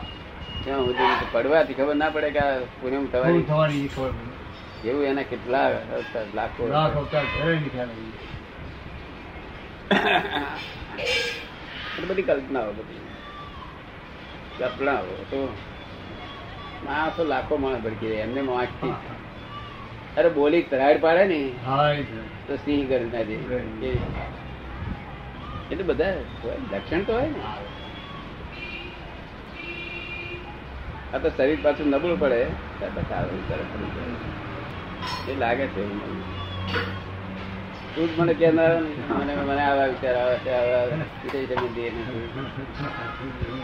ત્યાં 0.65 0.81
સુધી 0.81 1.27
પડવાથી 1.33 1.75
ખબર 1.75 1.95
ના 1.95 2.11
પડે 2.11 2.31
કે 2.31 2.39
આ 2.39 2.59
પૂનમ 2.83 3.05
થવાની. 3.07 3.45
એવું 4.85 5.05
એના 5.05 5.23
કેટલા 5.23 5.69
લાખો 6.35 6.67
લાખ 6.67 6.97
અવતાર 6.97 7.25
પહેલા 7.25 7.61
ની 7.61 7.69
ખ્યાલ 7.69 7.89
આવી. 7.89 8.13
એટલે 8.13 9.74
બધી 12.09 12.23
કલ્પનાઓ 12.23 12.73
બધી. 12.73 13.01
કલ્પનાઓ 14.59 15.07
તો 15.31 15.39
માણસો 16.85 17.25
લાખો 17.25 17.57
માણસ 17.57 17.81
ભડકી 17.81 18.09
જાય 18.09 18.19
એમને 18.19 18.41
વાંચતી 18.41 18.93
અરે 20.17 20.29
બોલી 20.29 20.63
તરાડ 20.63 21.01
પાડે 21.01 21.25
ને. 21.25 21.41
તો 22.47 22.57
સિંહ 22.57 22.89
કરી 22.89 23.05
ના 23.05 23.23
દે. 23.23 23.37
એટલે 25.71 25.85
બધા 25.85 26.15
લક્ષણ 26.73 27.03
તો 27.03 27.13
હોય 27.13 27.29
ને. 27.29 27.43
આ 31.15 31.19
તો 31.19 31.29
શરીર 31.31 31.59
પાછું 31.63 31.87
નબળું 31.87 32.21
પડે 32.21 32.41
જાય. 32.41 34.15
એ 35.29 35.35
લાગે 35.35 35.67
છે. 35.67 35.83
તું 37.95 38.07
જ 38.09 38.19
મને 38.19 38.35
કે 38.35 38.49
મને 38.51 39.35
મને 39.45 39.63
આવા 39.63 39.87
વિચાર 39.87 40.17
આવે 40.17 40.37
છે 40.37 40.51
આવા 40.51 40.85
વિષય 41.23 41.41
છે 41.47 41.69
દે 41.69 41.91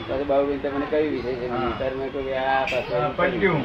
પછી 0.09 0.25
બાબુ 0.25 0.47
મને 0.47 0.87
કયું 0.87 1.13
વિષય 1.13 1.33
છે 1.35 1.49
સર 1.79 1.93
મેં 1.95 2.13
કહ્યું 2.13 2.39
આ 2.49 2.65
પાછું 2.67 3.65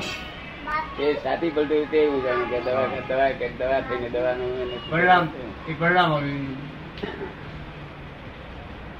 એ 0.99 1.13
સાથી 1.23 1.49
પલટ્યું 1.49 1.89
તે 1.89 1.97
એવું 1.97 2.23
જાણ્યું 2.23 2.49
કે 2.49 2.59
દવા 2.59 2.87
દવા 3.09 3.31
કે 3.31 3.49
દવા 3.49 3.81
થઈને 3.81 4.09
દવાનું 4.09 4.51
પરિણામ 4.89 5.25
એ 5.67 5.73
પરિણામ 5.73 6.11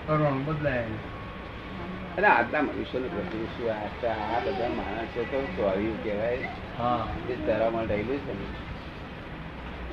પરમાણુ 0.07 0.43
બદલાય. 0.45 0.85
અને 2.17 2.27
આજના 2.27 2.61
મનુષ્યનું 2.61 3.11
પ્રતિ 3.11 3.37
શું 3.47 3.71
આ 3.71 4.39
બધા 4.39 4.69
માણસ 4.69 4.77
માણસો 4.77 5.21
તો 5.23 5.39
ચોર્યું 5.55 6.03
કહેવાય? 6.03 6.37
હા. 6.77 7.07
જે 7.27 7.35
તરામાં 7.35 7.85
રહેલું 7.85 8.19
છે 8.19 8.33
ને. 8.33 8.64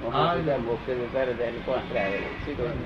મોક્ષે 0.03 0.95
જતા 0.97 1.25
રહેતા 1.25 1.47
એટલે 1.47 1.63
કોણ 1.67 1.83
આવે 1.97 2.19
શું 2.45 2.55
કહ્યું 2.57 2.79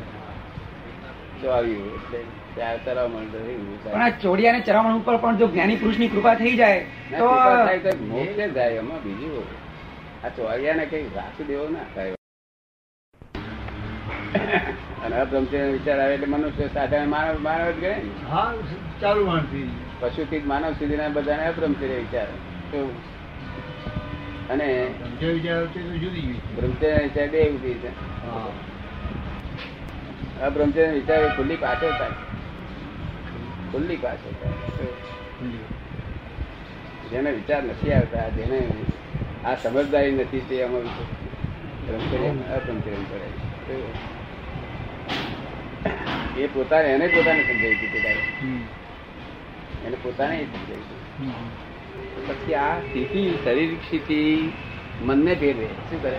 ચોર્યું 1.40 1.86
એટલે 1.96 2.20
ચાર 2.56 2.76
તરામાં 2.84 3.26
રહ્યું 3.34 3.78
પણ 3.84 4.00
આ 4.00 4.10
ચોડિયા 4.22 4.54
અને 4.54 4.62
ચરામણ 4.62 4.98
ઉપર 4.98 5.16
પણ 5.18 5.38
જો 5.38 5.46
જ્ઞાની 5.48 5.76
પુરુષની 5.76 6.08
કૃપા 6.08 6.34
થઈ 6.36 6.56
જાય 6.56 6.80
ના, 7.10 7.18
તો 7.20 7.96
મોક્ષે 8.08 8.44
જાય 8.50 8.78
એમાં 8.82 9.00
બીજું 9.00 9.46
આ 10.24 10.30
ચોર્યા 10.36 10.76
ને 10.76 10.86
કઈ 10.86 11.04
વાસુદેવો 11.16 11.66
ના 11.70 11.86
થાય. 11.94 12.14
અને 15.04 15.16
અબ્રહ્મચર્ય 15.16 15.66
વિચાર 15.72 15.98
આવે 16.00 16.14
એટલે 16.14 16.28
મનુષ્ય 16.28 16.68
સાથે 16.74 16.96
માનવ 17.06 17.38
માનવ 17.40 17.68
જ 17.72 17.80
ગણે 17.80 17.96
ને? 17.98 18.12
હા 18.30 18.52
ચાલુ 19.00 19.22
માણસી. 19.26 19.66
પશુથી 20.00 20.42
માનવ 20.52 20.72
સુધીના 20.78 21.10
બધાને 21.10 21.44
અબ્રહ્મચર્ય 21.46 21.98
વિચાર. 22.04 22.28
અને 24.50 24.68
બ્રહ્મચર્ય 26.56 26.98
વિચાર 27.04 27.28
બે 27.28 27.40
ઊભી 27.50 27.74
છે. 27.74 27.90
અબ્રહ્મચર્ય 30.40 30.88
વિચાર 30.88 31.28
ખુલ્લી 31.36 31.56
પાછળ 31.56 31.90
થાય. 31.98 32.14
ખુલ્લી 33.72 33.96
પાછળ 33.96 34.34
થાય. 34.40 34.54
જેને 37.10 37.30
વિચાર 37.30 37.62
નથી 37.62 37.92
આવતા 37.92 38.28
જેને 38.28 38.58
આ 39.44 39.54
સમજદારી 39.54 40.12
નથી 40.12 40.40
તે 40.40 40.62
અમારું 40.62 40.90
બ્રહ્મચર્ય 41.86 42.30
કરે 43.10 43.28
એ 46.42 46.46
પોતાને 46.46 46.88
એને 46.88 47.06
પોતાને 47.06 47.42
સમજાવી 47.42 47.78
દીધું 47.82 48.18
એને 49.86 49.96
પોતાને 50.02 50.36
સમજાવી 50.44 50.82
દીધું. 50.82 51.75
પછી 52.26 52.54
આ 52.56 52.76
સ્થિતિ 52.82 53.22
શારીરિક 53.42 53.82
સ્થિતિ 53.82 54.18
મનને 55.00 55.32
ભેરવે 55.36 55.68
શું 55.80 55.98
કરે? 56.00 56.18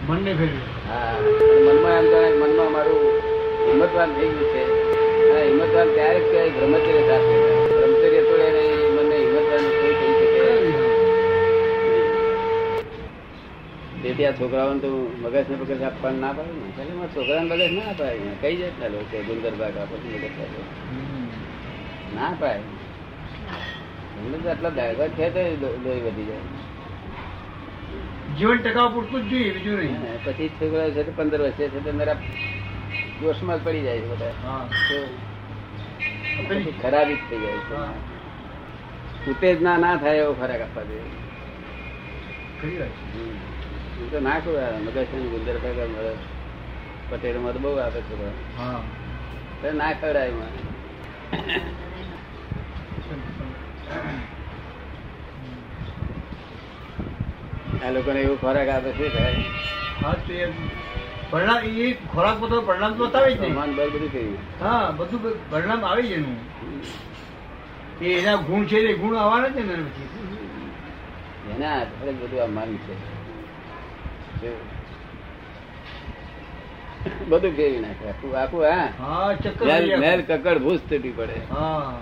મનને 0.00 0.32
ભેરવે 0.34 0.60
હા 0.84 1.16
મનમાં 1.66 1.96
એમ 1.96 2.10
જાણે 2.10 2.36
મનમાં 2.40 2.66
અમારું 2.66 3.02
હિંમતવાન 3.64 4.10
થઈ 4.14 4.30
ગયું 4.30 4.50
છે. 4.52 4.62
અને 5.26 5.40
હિંમતવાન 5.46 5.90
ત્યારે 5.92 6.20
જ 6.20 6.26
કહેવાય 6.26 6.54
બ્રહ્મચર્ય 6.56 7.02
સાથે. 7.08 7.36
બ્રહ્મચર્ય 7.70 8.22
તો 8.24 8.34
એને 8.46 8.62
મને 8.96 9.16
હિંમતવાન 9.22 9.64
કોઈ 9.74 9.96
કહી 9.98 10.14
શકે 10.20 10.44
તેથી 14.02 14.26
આ 14.26 14.34
છોકરાઓને 14.34 14.80
તો 14.82 14.90
મગજ 15.22 15.46
ને 15.48 15.56
પગજ 15.60 15.82
આપવાનું 15.82 16.20
ના 16.20 16.36
પડે 16.36 16.52
ને. 16.54 16.66
એટલે 16.70 16.92
મારા 16.92 17.14
છોકરાને 17.14 17.46
મગજ 17.48 17.72
ના 17.72 17.90
અપાય 17.92 18.10
કઈ 18.42 18.56
જાતના 18.60 18.90
લોકો 18.90 19.16
ગુંદર 19.26 19.54
ભાગ 19.56 19.76
આપો 19.76 19.94
મગજ 20.04 20.24
ના 22.10 22.32
પાય 22.36 22.62
આટલા 24.48 24.70
દાયકા 24.70 25.08
છે 25.08 25.26
તો 25.30 25.68
લોહી 25.84 26.00
વધી 26.00 26.24
જાય. 26.24 26.44
જીવન 28.38 28.58
ટકાવ 28.58 28.88
પૂરતું 28.94 29.20
જ 29.22 29.30
જોઈએ 29.30 29.52
બીજું 29.52 29.78
નહીં. 29.78 29.96
પછી 30.24 30.48
છોકરા 30.50 30.90
છે 30.90 31.02
તે 31.02 31.12
પંદર 31.16 31.40
વર્ષે 31.40 31.68
છે 31.68 31.84
તે 31.84 31.92
નરા 31.92 32.16
જોશમાં 33.22 33.58
જ 33.58 33.64
પડી 33.64 33.82
જાય 33.82 33.98
છે 33.98 34.08
બધા. 34.08 34.34
ખરાબી 36.82 37.14
જ 37.14 37.22
થઈ 37.30 37.40
જાય 37.40 37.60
છે. 37.60 37.76
ઉત્તેજના 39.30 39.76
ના 39.78 39.96
થાય 39.96 40.18
એવો 40.18 40.32
ખોરાક 40.34 40.60
આપવા 40.60 40.84
જોઈએ. 40.84 41.06
હું 43.96 44.10
તો 44.10 44.18
ના 44.20 44.38
કહું 44.40 44.56
મગજ 44.84 44.98
ગુંદર 45.32 45.56
કાકા 45.58 46.14
પટેલમાં 47.10 47.52
તો 47.52 47.58
બહુ 47.58 47.70
આપે 47.76 48.00
છે 49.62 49.70
ના 49.72 49.92
ખવડાય 49.92 50.28
એમાં. 50.28 50.52
આ 57.82 57.90
લોકોને 57.90 58.20
એવું 58.20 58.38
ખોરાક 58.38 58.68
આપે 58.68 58.90
શું 58.92 59.10
થાય 59.10 59.42
પરિણામ 61.30 61.62
એ 61.78 61.86
ખોરાક 62.06 62.36
પોતો 62.40 62.56
પરિણામ 62.62 62.92
તો 62.92 63.04
બતાવે 63.06 63.28
જ 63.30 63.38
નહીં 63.38 63.52
સમાન 63.52 63.70
બધું 63.76 64.10
કર્યું 64.10 64.36
હા 64.60 64.92
બધું 64.92 65.20
પરિણામ 65.50 65.82
આવી 65.84 66.08
જ 66.08 66.12
એનું. 66.14 66.36
એ 68.02 68.12
એના 68.18 68.36
ગુણ 68.42 68.64
છે 68.66 68.78
એ 68.84 68.94
ગુણ 68.96 69.16
આવવાના 69.16 69.54
છે 69.54 69.62
ને 69.62 69.74
પછી 69.86 70.08
એના 71.52 71.74
આધારે 71.76 72.12
બધું 72.14 72.40
આ 72.40 72.50
મન 72.56 72.70
છે. 72.84 72.94
બધું 77.28 77.52
કેવી 77.56 77.80
નાખે? 77.80 78.04
આખું 78.06 78.30
આખું 78.36 78.62
હા? 78.66 78.88
મેલ. 79.98 80.20
કકડ 80.22 80.58
ભૂસ 80.60 80.80
તૂટી 80.82 81.14
પડે. 81.14 81.38
હા. 81.50 81.92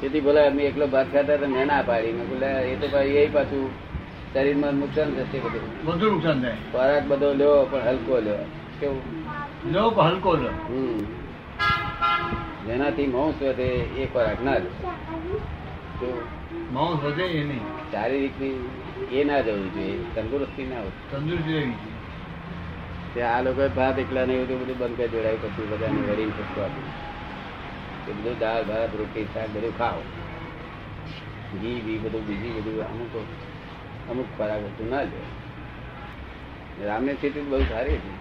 તેથી 0.00 0.20
બોલા 0.20 0.46
અમે 0.48 0.62
એકલો 0.66 0.86
ભાત 0.88 1.08
ખાતા 1.10 1.40
તો 1.40 1.46
મેં 1.48 1.66
ના 1.66 1.82
પાડી. 1.84 2.14
મેં 2.14 2.26
બોલા 2.28 2.58
એ 2.64 2.76
તો 2.76 2.86
ભાઈ 2.88 3.18
એ 3.20 3.30
પાછું 3.30 3.64
શરીરમાં 4.32 4.74
નુકસાન 4.76 5.10
થશે 5.18 5.38
બધું. 5.44 5.64
બધું 5.82 6.10
નુકસાન 6.10 6.38
થાય. 6.40 6.58
ખોરાક 6.70 7.04
બધો 7.10 7.28
લ્યો 7.34 7.58
પણ 7.66 7.86
હલકો 7.88 8.14
લ્યો. 8.20 8.44
કેવું? 8.80 9.04
લો 9.66 9.82
પણ 9.92 10.10
હલકો 10.10 10.32
લો 10.36 10.50
હમ. 10.68 10.98
જેનાથી 12.66 13.08
માંસ 13.08 13.36
વધે 13.40 13.68
એ 13.96 14.08
ખોરાક 14.12 14.40
ના 14.40 14.58
લો. 14.60 14.70
તો 16.00 16.08
માઉસ 16.70 17.00
વધે 17.04 17.26
એ 17.32 17.44
નહીં. 17.44 17.66
શારીરિક 17.90 18.36
એ 19.10 19.24
ના 19.24 19.40
જવું 19.42 19.66
જોઈએ 19.74 19.94
તંદુરસ્તી 20.14 20.66
ના 20.66 20.82
હોય. 20.82 20.94
તંદુરસ્તી 21.10 21.54
રહેવી 21.54 21.94
આ 23.26 23.40
લોકો 23.42 23.64
ભાત 23.74 23.96
એકલા 23.98 24.24
નહીં 24.26 24.42
બધું 24.42 24.60
બધું 24.62 24.78
બંધ 24.80 24.98
કરી 24.98 25.12
જોડાય 25.14 25.42
પછી 25.44 25.68
બધાને 25.68 26.00
વળીને 26.04 26.34
પછી 26.38 26.60
આપ્યું 26.60 26.90
એ 28.06 28.12
બધું 28.12 28.36
દાળ 28.38 28.62
ભાત 28.64 28.92
રોટી 28.94 29.26
શાક 29.32 29.48
બધું 29.50 29.74
ખાઓ 29.78 30.02
ઘી 31.56 31.80
બી 31.80 31.98
બધું 31.98 32.22
બીજી 32.26 32.52
બધું 32.58 32.84
અમુક 32.84 33.14
અમુક 34.10 34.28
ખોરાક 34.36 34.62
હતું 34.66 34.88
ના 34.90 35.04
લે 35.04 35.18
રામની 36.86 37.16
સ્થિતિ 37.16 37.40
બહુ 37.44 37.58
સારી 37.64 37.98
હતી 37.98 38.18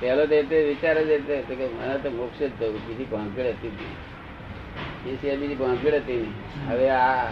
પહેલો 0.00 0.22
તો 0.26 0.34
એટલે 0.34 0.58
વિચાર 0.64 0.96
જ 1.00 1.10
એટલે 1.12 1.34
હતો 1.38 1.52
કે 1.54 1.66
મને 1.72 1.94
તો 2.02 2.08
મોક્ષ 2.12 2.38
જ 2.40 2.50
થયું 2.54 2.80
બીજી 2.86 3.06
ભાંગડ 3.06 3.38
હતી 3.50 3.72
જ 3.72 3.80
નહીં. 3.80 3.96
એ 5.06 5.16
સિવાય 5.16 5.38
બીજી 5.40 5.56
ભાંગડ 5.56 5.96
હતી 5.96 6.18
નહીં 6.18 6.34
હવે 6.68 6.86
આ? 6.92 7.26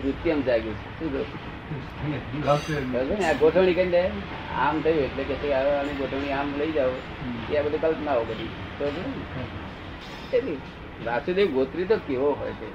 કૃત્યમ 0.00 0.38
જાગ્યું 0.42 0.76
છે. 0.76 0.88
શું 0.98 1.08
કહ્યું? 1.10 3.08
ને? 3.10 3.16
આ 3.24 3.34
ગોઠવણી 3.36 3.74
કરી 3.74 3.90
દે 3.90 4.02
આમ 4.58 4.80
થયું 4.80 5.04
એટલે 5.04 5.24
કે 5.24 5.54
આની 5.54 5.94
ગોઠવણી 5.94 6.32
આમ 6.32 6.48
લઈ 6.58 6.72
જાઓ. 6.72 6.92
એ 7.52 7.56
આ 7.56 7.62
બધી 7.62 7.78
કલ્પનાઓ 7.78 8.24
બધી? 8.24 8.50
એટલે 10.32 10.56
વાસુદેવ 11.06 11.52
ગોત્રી 11.52 11.84
તો 11.84 11.96
કેવો 11.96 12.30
હોય 12.32 12.52
છે? 12.52 12.68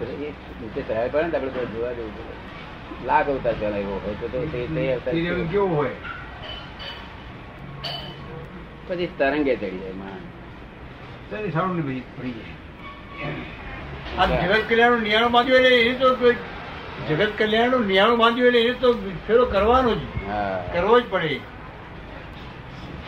એ 0.00 0.32
નીચે 0.60 0.82
સહાય 0.88 1.08
પડે 1.08 1.22
ને 1.22 1.30
તો 1.30 1.36
આપણે 1.36 1.66
જોવા 1.66 1.92
જવું 1.92 2.12
પડે 2.16 2.34
લાખ 3.06 3.28
અવતાર 3.28 3.54
પહેલા 3.60 3.78
એવો 3.78 4.00
હોય 4.04 4.14
તો 4.14 4.28
તો 4.28 4.38
તે 4.52 4.66
તે 4.66 4.92
અવતાર 4.92 5.14
કેવો? 5.52 5.66
હોય? 5.66 5.90
પછી 8.88 9.06
તરંગે 9.18 9.56
ચડી 9.56 9.78
જાય 9.78 9.92
માણસ. 9.92 10.26
તો 11.30 11.50
સારું 11.50 11.76
નહીં 11.76 12.04
પડી 12.16 12.32
જાય. 12.32 12.56
આ 14.18 14.26
જગત 14.26 14.68
કલ્યાણ 14.68 15.02
નિયાણું 15.02 15.32
બાજુ 15.32 15.54
એટલે 15.54 15.80
એને 15.80 15.94
તો 15.94 16.14
કોઈ 16.14 16.36
જગત 17.08 17.32
કલ્યાણ 17.38 17.80
નિયાણું 17.80 18.18
બાંધ્યું 18.18 18.46
એટલે 18.46 18.60
એ 18.60 18.72
તો 18.72 18.92
ફેરો 19.26 19.44
કરવાનો 19.44 19.94
જ. 19.94 19.98
કરવો 20.72 21.00
જ 21.00 21.04
પડે. 21.10 21.40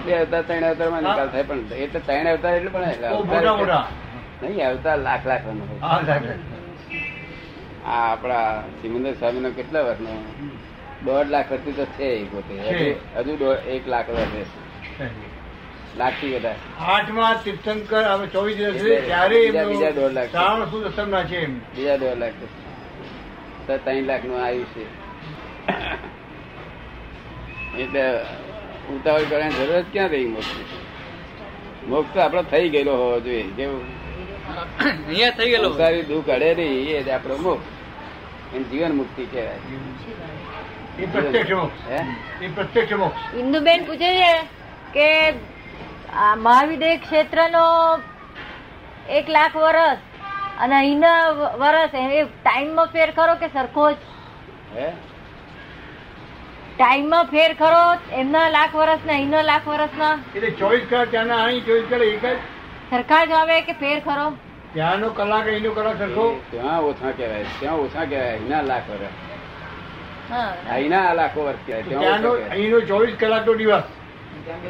બે 0.06 0.12
અવતાર 0.14 0.42
ત્રણ 0.42 0.64
અવતારમાં 0.64 1.02
નિકાલ 1.02 1.28
થાય 1.28 1.42
પણ 1.42 1.58
એટલે 1.58 2.00
ત્રણ 2.00 2.26
અવતાર 2.26 2.54
એટલે 2.54 2.68
પણ 2.70 2.84
મોટા 3.12 3.54
મોટા. 3.56 3.88
નહીં 4.42 4.68
અવતાર 4.68 4.98
લાખ 4.98 5.26
લાખ 5.26 5.46
નો 5.46 5.78
આ 7.86 8.12
આપણા 8.12 8.60
સિમંદર 8.60 9.12
સ્વામી 9.12 9.40
નો 9.40 9.50
કેટલા 9.50 9.80
વર્ષનો? 9.80 10.24
દોઢ 11.04 11.26
લાખ 11.26 11.52
વર્ષથી 11.52 11.72
તો 11.72 11.84
છે 11.84 12.04
એ 12.04 12.24
પોતે. 12.24 12.54
હજુ 13.16 13.52
એક 13.52 13.88
લાખ 13.88 14.10
વર્ષ 14.10 14.46
લાખથી 15.98 16.34
વધારે. 16.34 16.84
આઠમાં 16.84 17.44
તીર્થંકર 17.44 18.04
હવે 18.04 18.26
ચોવીસ 18.26 18.56
દિવસ 18.56 18.72
ત્યારે 19.06 19.40
બીજા- 19.46 19.66
બીજા 19.66 19.90
દોઢ 19.90 20.12
લાખ. 20.12 20.28
બીજા 21.76 21.96
દોઢ 21.96 22.18
લાખ 22.18 22.32
તો 23.66 23.78
ત્રણ 23.78 24.06
લાખનું 24.06 24.44
આયુષ્ય 24.44 24.86
એટલે 27.78 28.04
ઉતાવળ 28.96 29.22
કરવાની 29.22 29.54
જરૂર 29.54 29.80
જ 29.80 29.84
ક્યાં 29.92 30.08
રહી 30.08 30.26
મોક્ષ 30.26 30.50
મોક્ષ 31.88 32.14
તો 32.14 32.20
આપડે 32.20 32.42
થઈ 32.42 32.68
ગયેલો 32.68 32.96
હોવો 32.96 33.20
જોઈએ 33.20 33.42
કેવું? 33.56 33.84
અહીંયા 35.08 35.30
થઈ 35.30 35.50
ગયેલો 35.50 35.70
સંસારી 35.70 36.02
દુઃખ 36.02 36.28
અડે 36.28 36.54
નહીં 36.54 36.88
એ 36.88 37.10
આપણો 37.10 37.36
મોક્ષ. 37.36 37.66
એમ 38.56 38.62
જીવન 38.62 38.94
મુક્તિ 38.94 39.24
કહેવાય. 39.24 39.60
એ 40.98 41.06
પ્રત્યક્ષ 41.06 41.50
મોક્ષ. 41.50 41.80
હે? 41.88 42.00
એ 42.44 42.48
પ્રત્યક્ષ 42.48 42.92
મોક્ષ. 42.92 43.20
ઇન્દુબેન 43.38 43.84
પૂછે 43.84 44.10
છે 44.16 44.32
કે 44.92 45.34
આ 46.14 46.34
મહાવિદ્ય 46.36 46.96
ક્ષેત્રનો 46.96 47.64
એક 49.10 49.28
લાખ 49.28 49.56
વર્ષ 49.56 49.98
અને 50.58 50.74
અહીંના 50.76 51.18
વરસ 51.32 51.92
વર્ષ 51.92 51.94
એ 52.20 52.24
ટાઈમમાં 52.44 52.88
ફેર 52.88 53.08
ખરો 53.12 53.34
કે 53.42 53.48
સરખો 53.48 53.90
જ? 53.90 53.96
હે? 54.76 54.88
ટાઈમમાં 56.78 57.28
ફેર 57.28 57.50
ખરો 57.54 57.84
એમના 58.12 58.48
લાખ 58.50 58.74
વર્ષના 58.74 59.14
અહીંના 59.14 59.42
લાખ 59.42 59.66
વર્ષના 59.66 60.14
એટલે 60.34 60.50
ચોવીસ 60.60 60.84
કલાક 60.90 61.08
ત્યાંના 61.10 61.40
અહીં 61.44 61.64
ચોવીસ 61.64 61.86
કલાક 61.88 62.02
એક 62.08 62.22
જ? 62.24 62.34
સરખા 62.90 63.22
જ 63.26 63.32
આવે 63.32 63.62
કે 63.62 63.74
ફેર 63.74 64.00
ખરો? 64.00 64.26
ત્યાંનો 64.72 65.08
કલાક 65.10 65.46
અહીંનો 65.46 65.70
કલાક 65.72 65.98
સરખો? 65.98 66.26
ત્યાં 66.50 66.80
ઓછા 66.84 67.12
કહેવાય 67.12 67.46
ત્યાં 67.60 67.80
ઓછા 67.80 68.06
કહેવાય 68.06 68.32
અહીંના 68.32 68.62
લાખ 68.62 68.88
વર્ષ 68.88 69.14
હા. 70.30 70.50
અહીંના 70.70 71.14
લાખો 71.14 71.40
વર્ષ 71.42 71.64
કહેવાય 71.66 71.84
ત્યાંનો. 71.88 72.32
અહીંનો 72.50 72.80
ચોવીસ 72.90 73.16
કલાકનો 73.16 73.54
દિવસ. 73.54 73.86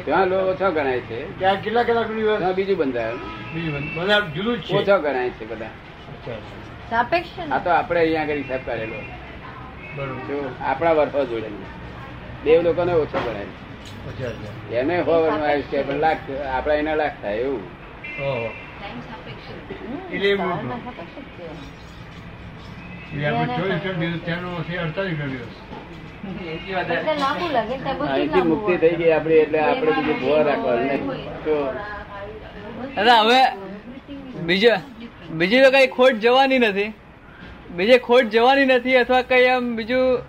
ત્યાં 0.05 0.27
લો 0.27 0.37
ઓછા 0.37 0.69
ગણાય 0.69 0.99
છે. 0.99 1.39
ત્યાં 1.39 1.61
કેટલા 1.61 1.83
કલાકનો 1.83 2.15
દિવસ? 2.15 2.55
બીજું 2.55 2.77
બંધાયું. 2.77 3.95
બધા. 3.95 4.19
જુદું 4.19 4.61
છે? 4.61 4.73
ઓછા 4.73 4.97
ગણાય 4.97 5.29
છે 5.29 5.45
બધા. 5.45 5.65
સાપેક્ષ 6.89 7.51
આ 7.51 7.57
તો 7.57 7.69
આપણે 7.69 7.99
અહીંયા 7.99 8.21
આગળ 8.21 8.33
હિસાબ 8.33 8.59
કરેલો. 8.65 9.01
આપણા 10.61 10.91
વર્ષો 10.91 11.25
જોડે. 11.25 11.49
દેવ 12.43 12.61
લોકોને 12.61 12.93
ઓછો 12.93 13.19
ગણાય. 13.19 13.45
એને 14.75 15.01
હોવાનું 15.01 15.45
આવ્યું 15.47 15.63
છે 15.63 15.83
પણ 15.83 15.93
લાખ 15.93 16.17
આપણા 16.51 16.73
એના 16.73 16.95
લાખ 16.95 17.21
થાય 17.21 17.35
એવું. 17.35 17.61
ઓહો. 18.21 18.49
એટલે 20.13 20.37
અહીંથી 28.09 28.41
મુક્તિ 28.41 28.77
થઈ 28.77 28.95
ગઈ 28.95 29.11
આપડી 29.11 29.39
એટલે 29.41 29.59
આપણે 29.59 29.91
બીજું 29.97 30.17
ભોવા 30.21 30.43
રાખવાનું 30.43 30.87
નહીં. 30.87 31.03
હવે 33.19 33.41
બીજો 34.47 34.73
બીજી 35.31 35.61
તો 35.63 35.69
કઈ 35.71 35.87
ખોટ 35.87 36.15
જવાની 36.25 36.59
નથી. 36.59 36.89
બીજે 37.77 37.97
ખોટ 37.97 38.25
જવાની 38.29 38.65
નથી 38.65 38.97
અથવા 38.97 39.21
કઈ 39.21 39.45
આમ 39.47 39.75
બીજું 39.75 40.21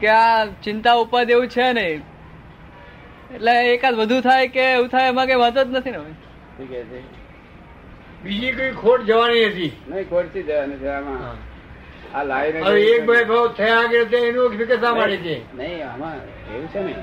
કે 0.00 0.08
આ 0.08 0.46
ચિંતા 0.64 0.96
ઉપાદ 1.04 1.30
એવું 1.30 1.48
છે 1.48 1.66
નહીં. 1.72 2.02
એટલે 3.34 3.52
એકાદ 3.74 3.94
વધુ 3.94 4.20
થાય 4.20 4.46
કે 4.48 4.62
એવું 4.72 4.88
થાય 4.88 5.08
એમાં 5.08 5.26
કઈ 5.26 5.40
વાત 5.44 5.58
જ 5.58 5.68
નથી 5.70 5.90
ને 5.90 5.98
હવે. 5.98 6.12
છે? 6.90 7.02
બીજી 8.24 8.52
કઈ 8.52 8.72
ખોટ 8.82 9.00
જવાની 9.04 9.44
નથી. 9.46 9.72
નહીં 9.88 10.04
ખોટથી 10.10 10.42
જવાનું 10.42 10.78
છે 10.80 10.88
આમાં. 10.88 11.36
આ 12.14 12.22
લાઈન 12.24 12.64
હવે 12.64 12.80
એક 12.92 13.04
ભાવ 13.06 13.46
થયા 13.54 13.80
આગળ 13.80 14.06
તો 14.06 14.18
એનું 14.26 14.58
શા 14.70 14.94
માટે 14.94 15.18
છે 15.18 15.36
નહીં 15.54 15.82
આમાં 15.86 16.18
એવું 16.50 16.68
છે 16.68 16.80
ને 16.80 16.94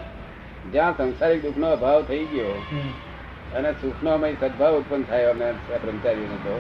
જ્યાં 0.74 0.94
સંસારિક 1.00 1.42
દુઃખનો 1.42 1.68
અભાવ 1.72 2.00
થઈ 2.04 2.26
ગયો 2.26 2.54
અને 3.56 3.70
સુખનો 3.82 4.10
અમે 4.12 4.30
સદભાવ 4.34 4.74
ઉત્પન્ન 4.76 5.04
થાય 5.04 5.32
અમે 5.32 5.48
બ્રહ્મચારીનો 5.82 6.38
તો 6.44 6.56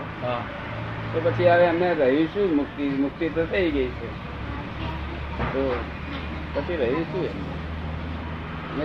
તો 1.11 1.17
પછી 1.25 1.49
હવે 1.49 1.65
અમને 1.67 1.93
રહ્યું 1.93 2.27
શું 2.33 2.49
મુક્તિ 2.55 2.89
મુક્તિ 2.97 3.29
તો 3.29 3.45
થઈ 3.45 3.69
ગઈ 3.71 3.91
છે. 3.99 4.09
તો 5.53 5.63
પછી 6.55 6.77
રહ્યું 6.77 7.05
શું 7.05 7.23
એમ? 7.25 7.37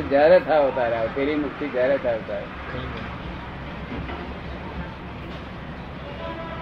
જ્યારે 0.08 0.38
થાવ 0.42 0.70
તારે 0.76 0.96
આવે 0.96 1.10
પેલી 1.14 1.36
મુક્તિ 1.36 1.64
જયારે 1.68 1.96
થાવ 1.98 2.20
તારે 2.28 2.46